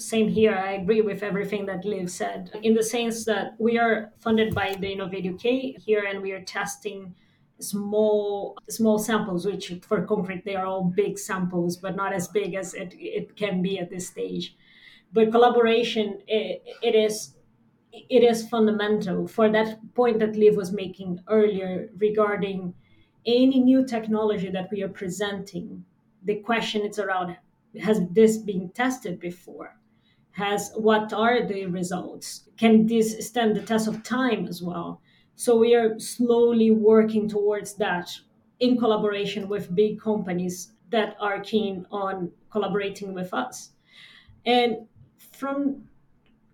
Same 0.00 0.28
here. 0.28 0.54
I 0.54 0.72
agree 0.72 1.02
with 1.02 1.22
everything 1.22 1.66
that 1.66 1.84
Liv 1.84 2.10
said 2.10 2.50
in 2.62 2.74
the 2.74 2.82
sense 2.82 3.24
that 3.26 3.54
we 3.58 3.78
are 3.78 4.12
funded 4.18 4.54
by 4.54 4.74
the 4.80 4.90
Innovate 4.92 5.26
UK 5.26 5.80
here 5.82 6.04
and 6.08 6.22
we 6.22 6.32
are 6.32 6.42
testing 6.42 7.14
small 7.58 8.56
small 8.70 8.98
samples 8.98 9.44
which 9.44 9.74
for 9.82 10.06
concrete 10.06 10.44
they 10.46 10.56
are 10.56 10.64
all 10.64 10.84
big 10.84 11.18
samples 11.18 11.76
but 11.76 11.94
not 11.94 12.14
as 12.14 12.28
big 12.28 12.54
as 12.54 12.72
it, 12.72 12.94
it 12.96 13.36
can 13.36 13.60
be 13.60 13.78
at 13.78 13.90
this 13.90 14.08
stage 14.08 14.56
but 15.12 15.30
collaboration 15.30 16.20
it, 16.26 16.62
it 16.82 16.94
is 16.94 17.34
it 17.92 18.22
is 18.24 18.48
fundamental 18.48 19.28
for 19.28 19.50
that 19.50 19.78
point 19.94 20.18
that 20.18 20.36
liv 20.36 20.56
was 20.56 20.72
making 20.72 21.20
earlier 21.28 21.90
regarding 21.98 22.72
any 23.26 23.60
new 23.60 23.84
technology 23.84 24.48
that 24.48 24.70
we 24.72 24.82
are 24.82 24.88
presenting 24.88 25.84
the 26.24 26.36
question 26.36 26.86
is 26.86 26.98
around 26.98 27.36
has 27.82 28.00
this 28.12 28.38
been 28.38 28.70
tested 28.70 29.20
before 29.20 29.76
has 30.32 30.72
what 30.76 31.12
are 31.12 31.46
the 31.46 31.66
results 31.66 32.48
can 32.56 32.86
this 32.86 33.26
stand 33.26 33.56
the 33.56 33.62
test 33.62 33.88
of 33.88 34.02
time 34.02 34.46
as 34.46 34.62
well 34.62 35.00
so 35.34 35.56
we 35.56 35.74
are 35.74 35.98
slowly 35.98 36.70
working 36.70 37.28
towards 37.28 37.74
that 37.76 38.10
in 38.58 38.76
collaboration 38.76 39.48
with 39.48 39.74
big 39.74 40.00
companies 40.00 40.72
that 40.90 41.16
are 41.18 41.40
keen 41.40 41.86
on 41.90 42.30
collaborating 42.50 43.14
with 43.14 43.32
us. 43.32 43.70
And 44.44 44.86
from 45.32 45.88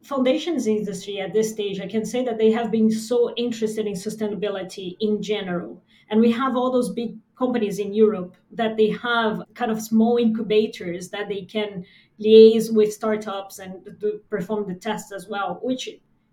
foundations 0.03 0.67
industry 0.67 1.21
at 1.21 1.33
this 1.33 1.51
stage, 1.51 1.81
I 1.81 1.89
can 1.89 2.05
say 2.05 2.25
that 2.25 2.39
they 2.39 2.53
have 2.53 2.71
been 2.71 2.91
so 2.91 3.35
interested 3.35 3.87
in 3.87 3.95
sustainability 3.95 4.97
in 5.01 5.21
general. 5.21 5.83
And 6.09 6.21
we 6.21 6.31
have 6.33 6.57
all 6.57 6.71
those 6.71 6.91
big 6.91 7.17
companies 7.38 7.79
in 7.79 7.92
Europe 7.92 8.37
that 8.51 8.77
they 8.77 8.90
have 8.90 9.42
kind 9.55 9.70
of 9.70 9.81
small 9.81 10.16
incubators 10.16 11.11
that 11.11 11.29
they 11.29 11.42
can 11.42 11.85
liaise 12.20 12.72
with 12.72 12.92
startups 12.92 13.59
and 13.59 13.87
perform 14.31 14.66
the 14.66 14.75
tests 14.75 15.12
as 15.12 15.29
well, 15.29 15.61
which 15.62 15.88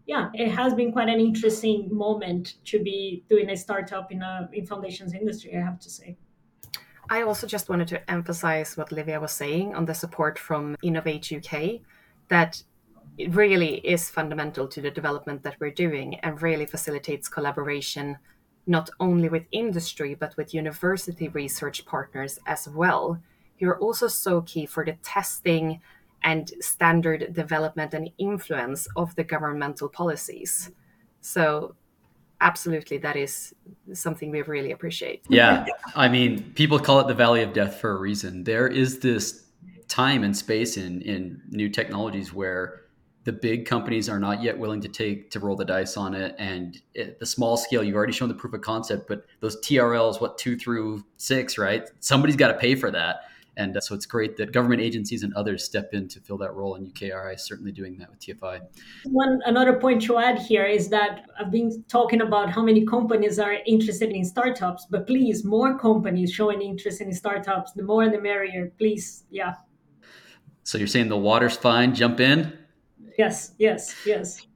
yeah, 0.06 0.30
it 0.34 0.50
has 0.50 0.74
been 0.74 0.92
quite 0.92 1.08
an 1.08 1.20
interesting 1.20 1.88
moment 1.90 2.56
to 2.66 2.84
be 2.84 3.24
doing 3.30 3.50
a 3.50 3.56
startup 3.56 4.12
in 4.12 4.22
a 4.22 4.50
in 4.52 4.66
foundations 4.66 5.14
industry, 5.14 5.56
I 5.56 5.62
have 5.62 5.80
to 5.80 5.90
say. 5.90 6.18
I 7.10 7.22
also 7.22 7.48
just 7.48 7.70
wanted 7.70 7.88
to 7.90 8.12
emphasize 8.12 8.78
what 8.78 8.92
Livia 8.92 9.20
was 9.20 9.32
saying 9.32 9.76
on 9.76 9.86
the 9.86 9.94
support 9.94 10.40
from 10.40 10.76
Innovate 10.82 11.32
UK, 11.32 11.82
that 12.30 12.64
it 13.18 13.34
really 13.36 13.76
is 13.86 14.10
fundamental 14.10 14.68
to 14.68 14.82
the 14.82 14.90
development 14.90 15.44
that 15.44 15.58
we're 15.60 15.72
doing 15.72 16.16
and 16.22 16.42
really 16.42 16.66
facilitates 16.66 17.28
collaboration 17.28 18.18
not 18.66 18.90
only 19.00 19.30
with 19.30 19.46
industry 19.52 20.16
but 20.16 20.36
with 20.38 20.54
university 20.54 21.28
research 21.30 21.86
partners 21.86 22.40
as 22.46 22.68
well. 22.68 23.20
You're 23.58 23.80
also 23.80 24.08
so 24.08 24.42
key 24.42 24.66
for 24.66 24.86
the 24.86 24.94
testing 25.04 25.82
and 26.24 26.52
standard 26.62 27.34
development 27.34 27.94
and 27.94 28.10
influence 28.18 28.88
of 28.96 29.16
the 29.16 29.24
governmental 29.24 29.90
policies. 29.90 30.72
So 31.22 31.76
absolutely 32.42 32.98
that 33.00 33.16
is 33.16 33.54
something 33.94 34.32
we 34.32 34.42
really 34.42 34.72
appreciate. 34.72 35.24
Yeah. 35.30 35.66
I 35.96 36.08
mean, 36.08 36.52
people 36.54 36.80
call 36.80 37.00
it 37.00 37.08
the 37.08 37.14
valley 37.14 37.42
of 37.42 37.54
death 37.54 37.80
for 37.80 37.92
a 37.92 37.98
reason. 38.00 38.44
There 38.44 38.68
is 38.68 39.00
this 39.00 39.44
time 39.88 40.24
and 40.24 40.36
space 40.36 40.78
in 40.78 41.02
in 41.02 41.42
new 41.50 41.70
technologies 41.70 42.34
where 42.34 42.83
the 43.24 43.34
big 43.34 43.66
companies 43.66 44.10
are 44.10 44.20
not 44.20 44.44
yet 44.44 44.58
willing 44.58 44.82
to 44.82 44.88
take 44.88 45.32
to 45.32 45.40
roll 45.40 45.56
the 45.56 45.66
dice 45.66 45.98
on 45.98 46.14
it. 46.14 46.36
And 46.38 46.82
at 46.98 47.20
the 47.20 47.26
small 47.26 47.58
scale 47.58 47.84
you've 47.84 47.96
already 47.96 48.14
shown 48.14 48.30
the 48.30 48.36
proof 48.36 48.54
of 48.54 48.62
concept 48.62 49.08
but 49.08 49.26
those 49.40 49.60
trls 49.62 50.22
what 50.22 50.38
two 50.38 50.58
through 50.58 51.04
six 51.18 51.58
right? 51.58 51.90
Somebody's 52.00 52.36
got 52.36 52.50
to 52.50 52.58
pay 52.58 52.76
for 52.76 52.92
that. 52.92 53.22
And 53.56 53.78
uh, 53.78 53.82
so 53.82 53.94
it's 53.94 54.08
great 54.08 54.36
that 54.38 54.52
government 54.52 54.82
agencies 54.82 55.22
and 55.22 55.32
others 55.36 55.64
step 55.64 55.94
in 55.94 56.08
to 56.08 56.20
fill 56.20 56.40
that 56.40 56.54
role 56.56 56.74
and 56.74 56.92
ukri 56.92 57.36
is 57.36 57.46
certainly 57.46 57.72
doing 57.72 58.00
that 58.00 58.10
with 58.10 58.20
tfi 58.20 58.60
one 59.06 59.42
another 59.46 59.74
point 59.74 60.02
to 60.02 60.18
add 60.18 60.40
here 60.40 60.66
is 60.66 60.90
that 60.90 61.28
i've 61.40 61.52
been 61.52 61.84
talking 61.88 62.22
about 62.22 62.50
how 62.50 62.64
many 62.64 62.84
companies 62.84 63.38
are 63.38 63.58
interested 63.68 64.10
in 64.10 64.26
startups 64.26 64.88
but 64.90 65.06
please 65.06 65.46
more 65.46 65.78
companies 65.78 66.32
showing 66.32 66.64
interest 66.64 67.02
in 67.02 67.14
startups. 67.14 67.72
The 67.74 67.84
more 67.84 68.10
the 68.10 68.20
merrier. 68.20 68.72
Please 68.78 69.24
yeah. 69.30 69.54
So 70.64 70.78
you're 70.78 70.88
saying 70.88 71.10
the 71.10 71.18
water's 71.18 71.58
fine? 71.58 71.94
Jump 71.94 72.20
in 72.20 72.58
Yes, 73.18 73.54
yes, 73.58 73.96
yes. 74.06 74.48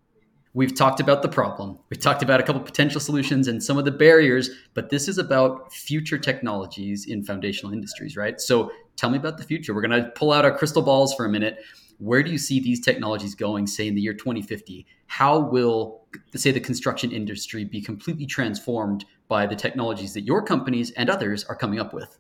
We've 0.54 0.74
talked 0.74 1.00
about 1.00 1.22
the 1.22 1.30
problem. 1.30 1.78
We've 1.90 2.00
talked 2.00 2.24
about 2.24 2.40
a 2.40 2.44
couple 2.44 2.62
potential 2.62 3.00
solutions 3.00 3.48
and 3.48 3.64
some 3.64 3.78
of 3.78 3.86
the 3.86 3.92
barriers, 3.92 4.50
but 4.74 4.90
this 4.90 5.08
is 5.08 5.20
about 5.20 5.72
future 5.72 6.18
technologies 6.18 7.06
in 7.06 7.24
foundational 7.24 7.74
industries, 7.74 8.18
right? 8.18 8.42
So 8.42 8.72
tell 8.96 9.12
me 9.12 9.18
about 9.18 9.38
the 9.38 9.44
future. 9.44 9.76
We're 9.76 9.88
going 9.88 10.04
to 10.04 10.10
pull 10.12 10.34
out 10.34 10.46
our 10.46 10.58
crystal 10.58 10.82
balls 10.82 11.14
for 11.14 11.26
a 11.26 11.30
minute. 11.30 11.60
Where 12.00 12.24
do 12.24 12.32
you 12.32 12.40
see 12.40 12.60
these 12.60 12.80
technologies 12.80 13.36
going, 13.36 13.68
say, 13.68 13.88
in 13.88 13.94
the 13.94 14.02
year 14.02 14.16
2050? 14.16 14.88
How 15.06 15.40
will, 15.40 16.06
say, 16.36 16.52
the 16.52 16.60
construction 16.60 17.12
industry 17.12 17.64
be 17.64 17.82
completely 17.82 18.26
transformed 18.26 19.06
by 19.28 19.46
the 19.46 19.56
technologies 19.56 20.14
that 20.14 20.22
your 20.22 20.42
companies 20.42 20.90
and 20.92 21.10
others 21.10 21.44
are 21.44 21.56
coming 21.56 21.80
up 21.80 21.94
with? 21.94 22.18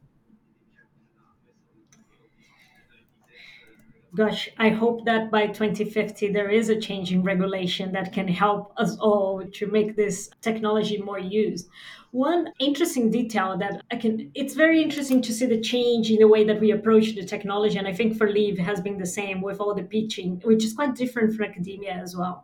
Gosh, 4.15 4.49
I 4.57 4.69
hope 4.69 5.05
that 5.05 5.29
by 5.29 5.47
2050 5.47 6.31
there 6.31 6.49
is 6.49 6.69
a 6.69 6.79
change 6.79 7.11
in 7.11 7.23
regulation 7.23 7.91
that 7.91 8.13
can 8.13 8.27
help 8.27 8.73
us 8.77 8.97
all 8.97 9.43
to 9.53 9.67
make 9.67 9.95
this 9.95 10.29
technology 10.41 10.97
more 10.97 11.19
used. 11.19 11.67
One 12.11 12.49
interesting 12.59 13.11
detail 13.11 13.57
that 13.57 13.81
I 13.91 13.97
can, 13.97 14.31
it's 14.33 14.53
very 14.53 14.81
interesting 14.81 15.21
to 15.23 15.33
see 15.33 15.45
the 15.45 15.61
change 15.61 16.09
in 16.09 16.19
the 16.19 16.27
way 16.27 16.43
that 16.45 16.59
we 16.59 16.71
approach 16.71 17.13
the 17.15 17.25
technology. 17.25 17.77
And 17.77 17.87
I 17.87 17.93
think 17.93 18.17
for 18.17 18.29
Liv 18.31 18.57
has 18.57 18.79
been 18.79 18.97
the 18.97 19.05
same 19.05 19.41
with 19.41 19.59
all 19.59 19.75
the 19.75 19.83
pitching, 19.83 20.41
which 20.43 20.63
is 20.63 20.73
quite 20.73 20.95
different 20.95 21.35
from 21.35 21.45
academia 21.45 21.93
as 21.93 22.15
well. 22.15 22.43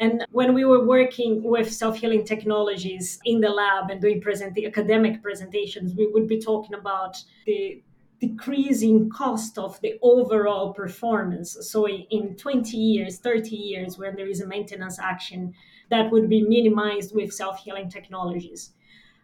And 0.00 0.24
when 0.30 0.54
we 0.54 0.64
were 0.64 0.84
working 0.84 1.42
with 1.42 1.72
self-healing 1.72 2.24
technologies 2.24 3.18
in 3.24 3.40
the 3.40 3.48
lab 3.48 3.90
and 3.90 4.00
doing 4.00 4.20
present 4.20 4.56
academic 4.64 5.22
presentations, 5.22 5.94
we 5.96 6.06
would 6.06 6.28
be 6.28 6.40
talking 6.40 6.74
about 6.74 7.16
the 7.46 7.82
decreasing 8.20 9.08
cost 9.10 9.58
of 9.58 9.80
the 9.80 9.98
overall 10.02 10.72
performance. 10.72 11.56
So 11.60 11.88
in 11.88 12.36
20 12.36 12.76
years, 12.76 13.18
30 13.18 13.54
years, 13.54 13.98
when 13.98 14.16
there 14.16 14.26
is 14.26 14.40
a 14.40 14.46
maintenance 14.46 14.98
action, 14.98 15.54
that 15.90 16.10
would 16.10 16.28
be 16.28 16.42
minimized 16.42 17.14
with 17.14 17.32
self-healing 17.32 17.90
technologies. 17.90 18.72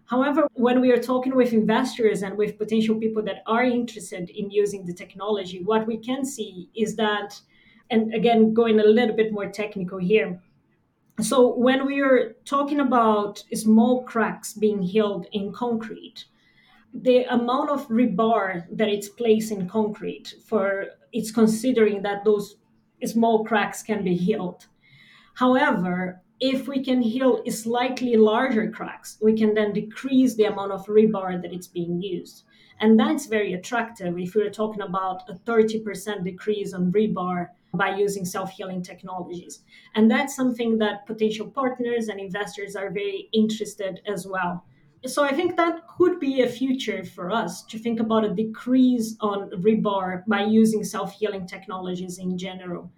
However, 0.06 0.46
when 0.54 0.80
we 0.80 0.92
are 0.92 1.02
talking 1.02 1.34
with 1.34 1.52
investors 1.52 2.22
and 2.22 2.36
with 2.36 2.58
potential 2.58 2.96
people 2.96 3.22
that 3.22 3.42
are 3.46 3.64
interested 3.64 4.30
in 4.30 4.50
using 4.50 4.84
the 4.84 4.92
technology, 4.92 5.62
what 5.64 5.86
we 5.86 5.96
can 5.96 6.24
see 6.24 6.68
is 6.76 6.94
that, 6.96 7.40
and 7.90 8.14
again, 8.14 8.52
going 8.52 8.80
a 8.80 8.84
little 8.84 9.16
bit 9.16 9.32
more 9.32 9.48
technical 9.48 9.98
here. 9.98 10.40
So, 11.20 11.54
when 11.54 11.86
we 11.86 12.00
are 12.00 12.34
talking 12.44 12.80
about 12.80 13.42
small 13.54 14.02
cracks 14.02 14.52
being 14.52 14.82
healed 14.82 15.26
in 15.32 15.52
concrete, 15.52 16.26
the 16.94 17.24
amount 17.24 17.70
of 17.70 17.88
rebar 17.88 18.64
that 18.70 18.88
it's 18.88 19.08
placed 19.08 19.50
in 19.50 19.68
concrete 19.68 20.34
for 20.46 20.86
it's 21.12 21.32
considering 21.32 22.02
that 22.02 22.24
those 22.24 22.56
small 23.04 23.44
cracks 23.44 23.82
can 23.82 24.04
be 24.04 24.14
healed. 24.14 24.66
However, 25.34 26.22
if 26.40 26.68
we 26.68 26.84
can 26.84 27.02
heal 27.02 27.42
slightly 27.50 28.16
larger 28.16 28.70
cracks, 28.70 29.18
we 29.20 29.36
can 29.36 29.54
then 29.54 29.72
decrease 29.72 30.34
the 30.36 30.44
amount 30.44 30.72
of 30.72 30.86
rebar 30.86 31.40
that 31.42 31.52
it's 31.52 31.66
being 31.66 32.00
used. 32.00 32.44
And 32.80 32.98
that's 32.98 33.26
very 33.26 33.54
attractive 33.54 34.18
if 34.18 34.34
we're 34.34 34.50
talking 34.50 34.82
about 34.82 35.28
a 35.28 35.34
30% 35.34 36.24
decrease 36.24 36.74
on 36.74 36.92
rebar 36.92 37.48
by 37.72 37.96
using 37.96 38.24
self 38.24 38.50
healing 38.50 38.82
technologies. 38.82 39.62
And 39.94 40.10
that's 40.10 40.36
something 40.36 40.78
that 40.78 41.06
potential 41.06 41.48
partners 41.48 42.08
and 42.08 42.20
investors 42.20 42.76
are 42.76 42.90
very 42.90 43.28
interested 43.32 44.00
as 44.06 44.26
well 44.26 44.64
so 45.06 45.24
I 45.24 45.32
think 45.32 45.56
that 45.56 45.86
could 45.86 46.18
be 46.20 46.42
a 46.42 46.48
future 46.48 47.04
for 47.04 47.30
us 47.30 47.64
to 47.64 47.78
think 47.78 48.00
about 48.00 48.24
a 48.24 48.30
decrease 48.30 49.16
on 49.20 49.50
rebar 49.62 50.24
by 50.26 50.44
using 50.44 50.84
self-healing 50.84 51.46
technologies 51.46 52.18
in 52.18 52.38
general. 52.38 52.90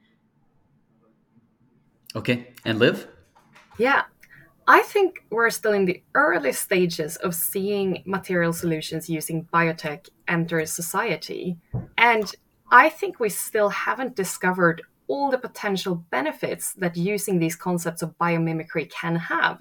Okay, 2.14 2.54
and 2.64 2.78
Liv? 2.78 3.08
Yeah, 3.78 4.04
I 4.68 4.82
think 4.82 5.24
we're 5.30 5.50
still 5.50 5.72
in 5.72 5.84
the 5.84 6.02
early 6.14 6.52
stages 6.52 7.16
of 7.16 7.34
seeing 7.34 8.02
material 8.06 8.52
solutions 8.52 9.08
using 9.08 9.46
biotech 9.52 10.08
enter 10.26 10.64
society. 10.66 11.58
And 11.98 12.34
I 12.70 12.88
think 12.88 13.20
we 13.20 13.28
still 13.28 13.68
haven't 13.68 14.16
discovered 14.16 14.82
all 15.08 15.30
the 15.30 15.38
potential 15.38 16.04
benefits 16.10 16.72
that 16.74 16.96
using 16.96 17.38
these 17.38 17.54
concepts 17.54 18.02
of 18.02 18.18
biomimicry 18.18 18.90
can 18.90 19.14
have. 19.14 19.60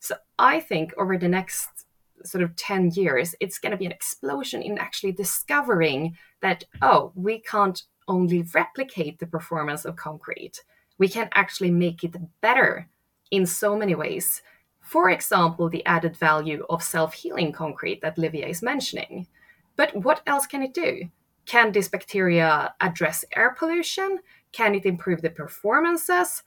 So 0.00 0.14
I 0.38 0.60
think 0.60 0.94
over 0.96 1.18
the 1.18 1.28
next 1.28 1.75
sort 2.24 2.42
of 2.42 2.56
10 2.56 2.92
years, 2.92 3.34
it's 3.40 3.58
going 3.58 3.72
to 3.72 3.76
be 3.76 3.86
an 3.86 3.92
explosion 3.92 4.62
in 4.62 4.78
actually 4.78 5.12
discovering 5.12 6.16
that, 6.40 6.64
oh, 6.82 7.12
we 7.14 7.40
can't 7.40 7.82
only 8.08 8.42
replicate 8.54 9.18
the 9.18 9.26
performance 9.26 9.84
of 9.84 9.96
concrete, 9.96 10.62
we 10.98 11.08
can 11.08 11.28
actually 11.34 11.70
make 11.70 12.04
it 12.04 12.16
better 12.40 12.88
in 13.30 13.46
so 13.46 13.76
many 13.76 13.94
ways. 13.94 14.42
For 14.80 15.10
example, 15.10 15.68
the 15.68 15.84
added 15.84 16.16
value 16.16 16.64
of 16.70 16.82
self 16.82 17.14
healing 17.14 17.52
concrete 17.52 18.00
that 18.02 18.18
Livia 18.18 18.46
is 18.46 18.62
mentioning. 18.62 19.26
But 19.74 19.94
what 19.96 20.22
else 20.26 20.46
can 20.46 20.62
it 20.62 20.72
do? 20.72 21.10
Can 21.44 21.72
this 21.72 21.88
bacteria 21.88 22.74
address 22.80 23.24
air 23.34 23.54
pollution? 23.58 24.20
Can 24.52 24.74
it 24.74 24.86
improve 24.86 25.22
the 25.22 25.30
performances? 25.30 26.42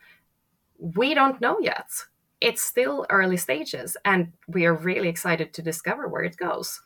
We 0.78 1.14
don't 1.14 1.42
know 1.42 1.60
yet 1.60 1.90
it's 2.42 2.62
still 2.62 3.06
early 3.10 3.38
stages 3.38 3.98
and 4.06 4.32
we 4.48 4.66
are 4.66 4.74
really 4.74 5.10
excited 5.10 5.54
to 5.54 5.62
discover 5.62 6.08
where 6.08 6.24
it 6.24 6.38
goes. 6.38 6.82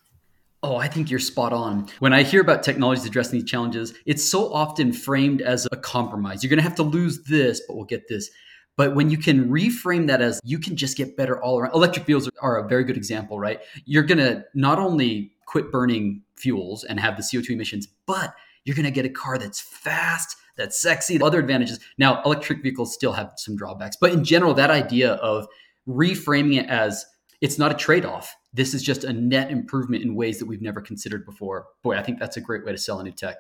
Oh, 0.64 0.78
I 0.78 0.88
think 0.88 1.12
you're 1.12 1.20
spot 1.20 1.52
on. 1.52 1.90
When 2.00 2.14
I 2.14 2.24
hear 2.24 2.40
about 2.40 2.64
technologies 2.64 3.06
addressing 3.06 3.40
these 3.40 3.50
challenges, 3.50 3.94
it's 4.06 4.24
so 4.24 4.52
often 4.54 4.94
framed 4.94 5.42
as 5.42 5.68
a 5.74 5.76
compromise. 5.76 6.42
You're 6.42 6.50
going 6.50 6.58
to 6.58 6.64
have 6.64 6.76
to 6.76 6.84
lose 6.84 7.24
this, 7.24 7.62
but 7.68 7.76
we'll 7.76 7.86
get 7.86 8.08
this. 8.08 8.30
But 8.78 8.96
when 8.96 9.10
you 9.10 9.18
can 9.18 9.50
reframe 9.50 10.08
that 10.08 10.22
as 10.22 10.40
you 10.44 10.58
can 10.58 10.76
just 10.76 10.98
get 10.98 11.18
better 11.18 11.42
all 11.44 11.60
around, 11.60 11.74
electric 11.74 12.06
vehicles 12.06 12.30
are 12.42 12.58
a 12.58 12.68
very 12.68 12.86
good 12.86 12.98
example, 12.98 13.40
right? 13.40 13.60
You're 13.86 14.04
going 14.04 14.20
to 14.20 14.46
not 14.56 14.80
only 14.80 15.34
quit 15.46 15.70
burning 15.70 16.24
fuels 16.38 16.84
and 16.86 17.00
have 17.00 17.18
the 17.18 17.24
CO2 17.24 17.52
emissions, 17.52 17.88
but 18.06 18.34
you're 18.64 18.76
going 18.76 18.86
to 18.86 18.92
get 18.92 19.06
a 19.06 19.10
car 19.10 19.38
that's 19.38 19.60
fast, 19.60 20.38
that's 20.56 20.82
sexy, 20.82 21.22
other 21.22 21.40
advantages. 21.40 21.80
Now, 21.98 22.22
electric 22.24 22.62
vehicles 22.62 22.94
still 22.94 23.14
have 23.14 23.34
some 23.38 23.56
drawbacks, 23.56 23.98
but 24.00 24.12
in 24.12 24.24
general, 24.24 24.54
that 24.54 24.70
idea 24.70 25.14
of 25.14 25.48
reframing 25.88 26.60
it 26.60 26.70
as 26.70 27.06
it's 27.42 27.60
not 27.60 27.72
a 27.72 27.76
trade 27.76 28.06
off. 28.06 28.36
This 28.54 28.74
is 28.74 28.82
just 28.82 29.04
a 29.04 29.12
net 29.12 29.52
improvement 29.52 30.04
in 30.04 30.16
ways 30.16 30.40
that 30.40 30.46
we've 30.46 30.62
never 30.62 30.80
considered 30.80 31.26
before. 31.26 31.66
Boy, 31.82 31.98
I 31.98 32.04
think 32.04 32.20
that's 32.20 32.38
a 32.38 32.42
great 32.42 32.64
way 32.64 32.72
to 32.72 32.78
sell 32.78 33.00
a 33.00 33.04
new 33.04 33.12
tech. 33.12 33.36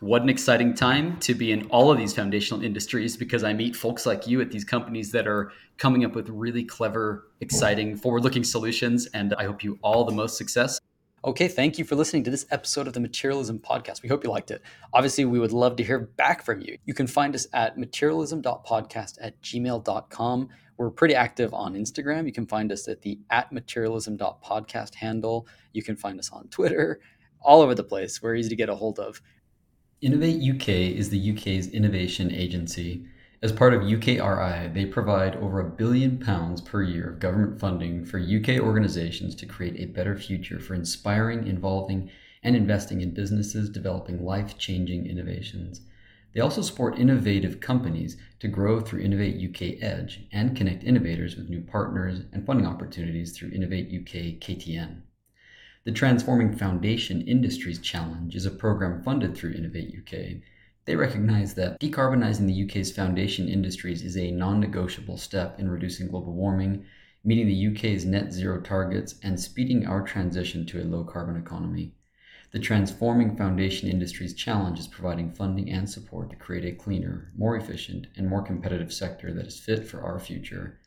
What 0.00 0.22
an 0.22 0.30
exciting 0.30 0.74
time 0.74 1.18
to 1.20 1.34
be 1.34 1.52
in 1.52 1.66
all 1.66 1.92
of 1.92 1.98
these 1.98 2.14
foundational 2.14 2.64
industries 2.64 3.18
because 3.18 3.44
I 3.44 3.52
meet 3.52 3.76
folks 3.76 4.06
like 4.06 4.26
you 4.26 4.40
at 4.40 4.50
these 4.50 4.64
companies 4.64 5.12
that 5.12 5.28
are 5.28 5.52
coming 5.76 6.06
up 6.06 6.14
with 6.14 6.30
really 6.30 6.64
clever, 6.64 7.28
exciting, 7.40 7.96
forward 7.96 8.24
looking 8.24 8.42
solutions. 8.42 9.06
And 9.12 9.34
I 9.34 9.44
hope 9.44 9.62
you 9.62 9.78
all 9.82 10.04
the 10.04 10.12
most 10.12 10.38
success. 10.38 10.80
Okay, 11.22 11.48
thank 11.48 11.76
you 11.76 11.84
for 11.84 11.96
listening 11.96 12.24
to 12.24 12.30
this 12.30 12.46
episode 12.50 12.86
of 12.86 12.94
the 12.94 13.00
Materialism 13.00 13.58
Podcast. 13.58 14.02
We 14.02 14.08
hope 14.08 14.24
you 14.24 14.30
liked 14.30 14.50
it. 14.50 14.62
Obviously, 14.94 15.26
we 15.26 15.38
would 15.38 15.52
love 15.52 15.76
to 15.76 15.84
hear 15.84 15.98
back 15.98 16.42
from 16.42 16.62
you. 16.62 16.78
You 16.86 16.94
can 16.94 17.06
find 17.06 17.34
us 17.34 17.46
at 17.52 17.76
materialism.podcast 17.76 19.18
at 19.20 19.38
gmail.com. 19.42 20.48
We're 20.78 20.90
pretty 20.90 21.14
active 21.14 21.52
on 21.52 21.74
Instagram. 21.74 22.24
You 22.24 22.32
can 22.32 22.46
find 22.46 22.72
us 22.72 22.88
at 22.88 23.02
the 23.02 23.18
at 23.28 23.52
materialism.podcast 23.52 24.94
handle. 24.94 25.46
You 25.74 25.82
can 25.82 25.94
find 25.94 26.18
us 26.18 26.30
on 26.32 26.48
Twitter, 26.48 27.00
all 27.42 27.60
over 27.60 27.74
the 27.74 27.84
place. 27.84 28.22
We're 28.22 28.36
easy 28.36 28.48
to 28.48 28.56
get 28.56 28.70
a 28.70 28.74
hold 28.74 28.98
of. 28.98 29.20
Innovate 30.00 30.42
UK 30.42 30.68
is 30.68 31.10
the 31.10 31.32
UK's 31.32 31.68
innovation 31.68 32.32
agency. 32.32 33.04
As 33.42 33.52
part 33.52 33.72
of 33.72 33.80
UKRI, 33.80 34.74
they 34.74 34.84
provide 34.84 35.34
over 35.36 35.60
a 35.60 35.70
billion 35.70 36.18
pounds 36.18 36.60
per 36.60 36.82
year 36.82 37.08
of 37.08 37.20
government 37.20 37.58
funding 37.58 38.04
for 38.04 38.18
UK 38.18 38.60
organizations 38.60 39.34
to 39.36 39.46
create 39.46 39.80
a 39.80 39.90
better 39.90 40.14
future 40.14 40.60
for 40.60 40.74
inspiring, 40.74 41.46
involving, 41.46 42.10
and 42.42 42.54
investing 42.54 43.00
in 43.00 43.14
businesses 43.14 43.70
developing 43.70 44.22
life 44.22 44.58
changing 44.58 45.06
innovations. 45.06 45.80
They 46.34 46.40
also 46.42 46.60
support 46.60 46.98
innovative 46.98 47.60
companies 47.60 48.18
to 48.40 48.48
grow 48.48 48.78
through 48.78 49.00
Innovate 49.00 49.42
UK 49.42 49.82
Edge 49.82 50.26
and 50.30 50.54
connect 50.54 50.84
innovators 50.84 51.34
with 51.34 51.48
new 51.48 51.62
partners 51.62 52.24
and 52.34 52.44
funding 52.44 52.66
opportunities 52.66 53.32
through 53.32 53.52
Innovate 53.52 53.86
UK 53.86 54.38
KTN. 54.38 55.00
The 55.84 55.92
Transforming 55.92 56.58
Foundation 56.58 57.22
Industries 57.22 57.78
Challenge 57.78 58.36
is 58.36 58.44
a 58.44 58.50
program 58.50 59.02
funded 59.02 59.34
through 59.34 59.54
Innovate 59.54 59.94
UK. 59.98 60.42
They 60.86 60.96
recognize 60.96 61.54
that 61.54 61.78
decarbonizing 61.78 62.46
the 62.46 62.64
UK's 62.64 62.90
foundation 62.90 63.48
industries 63.48 64.02
is 64.02 64.16
a 64.16 64.30
non 64.30 64.60
negotiable 64.60 65.18
step 65.18 65.60
in 65.60 65.68
reducing 65.68 66.08
global 66.08 66.32
warming, 66.32 66.86
meeting 67.22 67.46
the 67.46 67.66
UK's 67.68 68.06
net 68.06 68.32
zero 68.32 68.62
targets, 68.62 69.16
and 69.22 69.38
speeding 69.38 69.86
our 69.86 70.02
transition 70.02 70.64
to 70.66 70.80
a 70.80 70.84
low 70.84 71.04
carbon 71.04 71.36
economy. 71.36 71.92
The 72.52 72.58
Transforming 72.58 73.36
Foundation 73.36 73.90
Industries 73.90 74.32
Challenge 74.32 74.78
is 74.78 74.88
providing 74.88 75.30
funding 75.32 75.70
and 75.70 75.88
support 75.88 76.30
to 76.30 76.36
create 76.36 76.64
a 76.64 76.76
cleaner, 76.76 77.30
more 77.36 77.56
efficient, 77.56 78.06
and 78.16 78.26
more 78.26 78.42
competitive 78.42 78.92
sector 78.92 79.34
that 79.34 79.46
is 79.46 79.60
fit 79.60 79.86
for 79.86 80.00
our 80.00 80.18
future. 80.18 80.80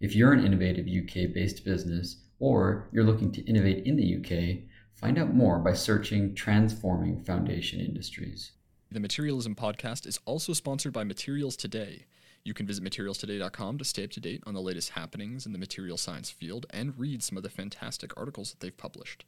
If 0.00 0.14
you're 0.14 0.32
an 0.32 0.46
innovative 0.46 0.86
UK 0.86 1.34
based 1.34 1.64
business, 1.64 2.22
or 2.38 2.88
you're 2.92 3.04
looking 3.04 3.32
to 3.32 3.42
innovate 3.42 3.84
in 3.84 3.96
the 3.96 4.16
UK, 4.16 4.70
find 4.94 5.18
out 5.18 5.34
more 5.34 5.58
by 5.58 5.74
searching 5.74 6.36
Transforming 6.36 7.18
Foundation 7.24 7.80
Industries. 7.80 8.52
The 8.92 8.98
Materialism 8.98 9.54
podcast 9.54 10.04
is 10.04 10.18
also 10.24 10.52
sponsored 10.52 10.92
by 10.92 11.04
Materials 11.04 11.56
Today. 11.56 12.06
You 12.42 12.52
can 12.54 12.66
visit 12.66 12.82
materialstoday.com 12.82 13.78
to 13.78 13.84
stay 13.84 14.02
up 14.02 14.10
to 14.10 14.20
date 14.20 14.42
on 14.48 14.54
the 14.54 14.60
latest 14.60 14.90
happenings 14.90 15.46
in 15.46 15.52
the 15.52 15.60
material 15.60 15.96
science 15.96 16.28
field 16.28 16.66
and 16.70 16.98
read 16.98 17.22
some 17.22 17.36
of 17.36 17.44
the 17.44 17.50
fantastic 17.50 18.12
articles 18.16 18.50
that 18.50 18.58
they've 18.58 18.76
published. 18.76 19.24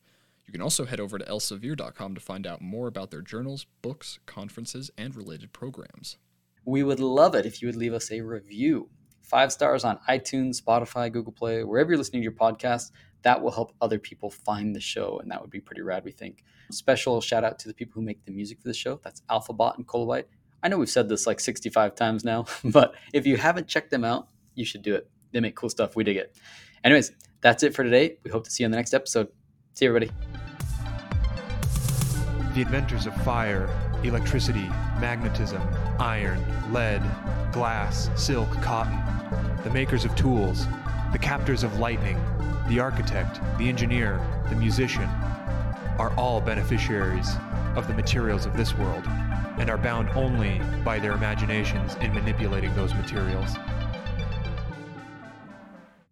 You 0.47 0.53
can 0.53 0.63
also 0.63 0.85
head 0.85 0.99
over 0.99 1.17
to 1.17 1.25
elsevier.com 1.25 2.13
to 2.17 2.21
find 2.21 2.45
out 2.45 2.61
more 2.61 2.89
about 2.89 3.13
their 3.13 3.21
journals, 3.21 3.67
books, 3.83 4.19
conferences, 4.27 4.91
and 4.99 5.15
related 5.15 5.53
programs. 5.53 6.17
We 6.65 6.83
would 6.83 6.99
love 6.99 7.37
it 7.37 7.47
if 7.47 7.63
you 7.63 7.69
would 7.69 7.77
leave 7.77 7.95
us 7.95 8.11
a 8.11 8.21
review 8.21 8.91
five 9.21 9.53
stars 9.53 9.85
on 9.85 9.99
iTunes, 10.09 10.61
Spotify, 10.61 11.11
Google 11.11 11.33
Play, 11.33 11.63
wherever 11.63 11.91
you're 11.91 11.99
listening 11.99 12.23
to 12.23 12.25
your 12.25 12.33
podcast. 12.33 12.91
That 13.23 13.41
will 13.41 13.53
help 13.53 13.73
other 13.81 14.01
people 14.01 14.29
find 14.29 14.75
the 14.75 14.81
show, 14.81 15.21
and 15.21 15.31
that 15.31 15.41
would 15.41 15.51
be 15.51 15.61
pretty 15.61 15.83
rad, 15.83 16.05
we 16.05 16.11
think. 16.11 16.43
Special 16.71 17.21
shout 17.21 17.45
out 17.45 17.59
to 17.61 17.69
the 17.69 17.75
people 17.75 17.95
who 17.95 18.03
make 18.03 18.25
the 18.25 18.33
music 18.33 18.61
for 18.61 18.69
the 18.69 18.75
show. 18.75 19.01
That's 19.03 19.23
Alphabot 19.29 19.75
and 19.77 19.87
Kolobyte. 19.87 20.25
I 20.63 20.69
know 20.69 20.79
we've 20.79 20.89
said 20.89 21.09
this 21.09 21.27
like 21.27 21.41
65 21.41 21.95
times 21.95 22.25
now, 22.25 22.47
but 22.65 22.95
if 23.13 23.27
you 23.27 23.37
haven't 23.37 23.69
checked 23.69 23.91
them 23.91 24.05
out, 24.05 24.29
you 24.55 24.65
should 24.65 24.83
do 24.83 24.95
it. 24.95 25.09
They 25.33 25.41
make 25.41 25.57
cool 25.57 25.69
stuff. 25.69 25.97
We 25.97 26.05
dig 26.05 26.17
it. 26.17 26.37
Anyways, 26.85 27.13
that's 27.41 27.63
it 27.63 27.75
for 27.75 27.85
today. 27.85 28.19
We 28.25 28.31
hope 28.31 28.45
to 28.45 28.51
see 28.51 28.63
you 28.63 28.67
on 28.67 28.71
the 28.71 28.77
next 28.77 28.95
episode. 28.95 29.29
See 29.75 29.85
you, 29.85 29.91
everybody. 29.91 30.13
The 32.55 32.61
inventors 32.61 33.07
of 33.07 33.15
fire, 33.23 33.69
electricity, 34.05 34.69
magnetism, 35.01 35.63
iron, 35.99 36.45
lead, 36.73 37.03
glass, 37.53 38.11
silk, 38.15 38.51
cotton, 38.61 38.99
the 39.65 39.71
makers 39.71 40.05
of 40.05 40.15
tools, 40.17 40.67
the 41.13 41.19
captors 41.19 41.65
of 41.65 41.79
lightning, 41.79 42.21
the 42.69 42.79
architect, 42.79 43.41
the 43.59 43.69
engineer, 43.69 44.21
the 44.49 44.57
musician, 44.57 45.09
are 45.99 46.13
all 46.17 46.41
beneficiaries 46.41 47.37
of 47.77 47.87
the 47.89 47.95
materials 47.95 48.47
of 48.47 48.57
this 48.57 48.77
world 48.77 49.05
and 49.59 49.71
are 49.71 49.79
bound 49.79 50.09
only 50.11 50.61
by 50.85 50.99
their 50.99 51.13
imaginations 51.13 51.95
in 51.97 52.13
manipulating 52.15 52.75
those 52.75 52.95
materials. 52.95 53.55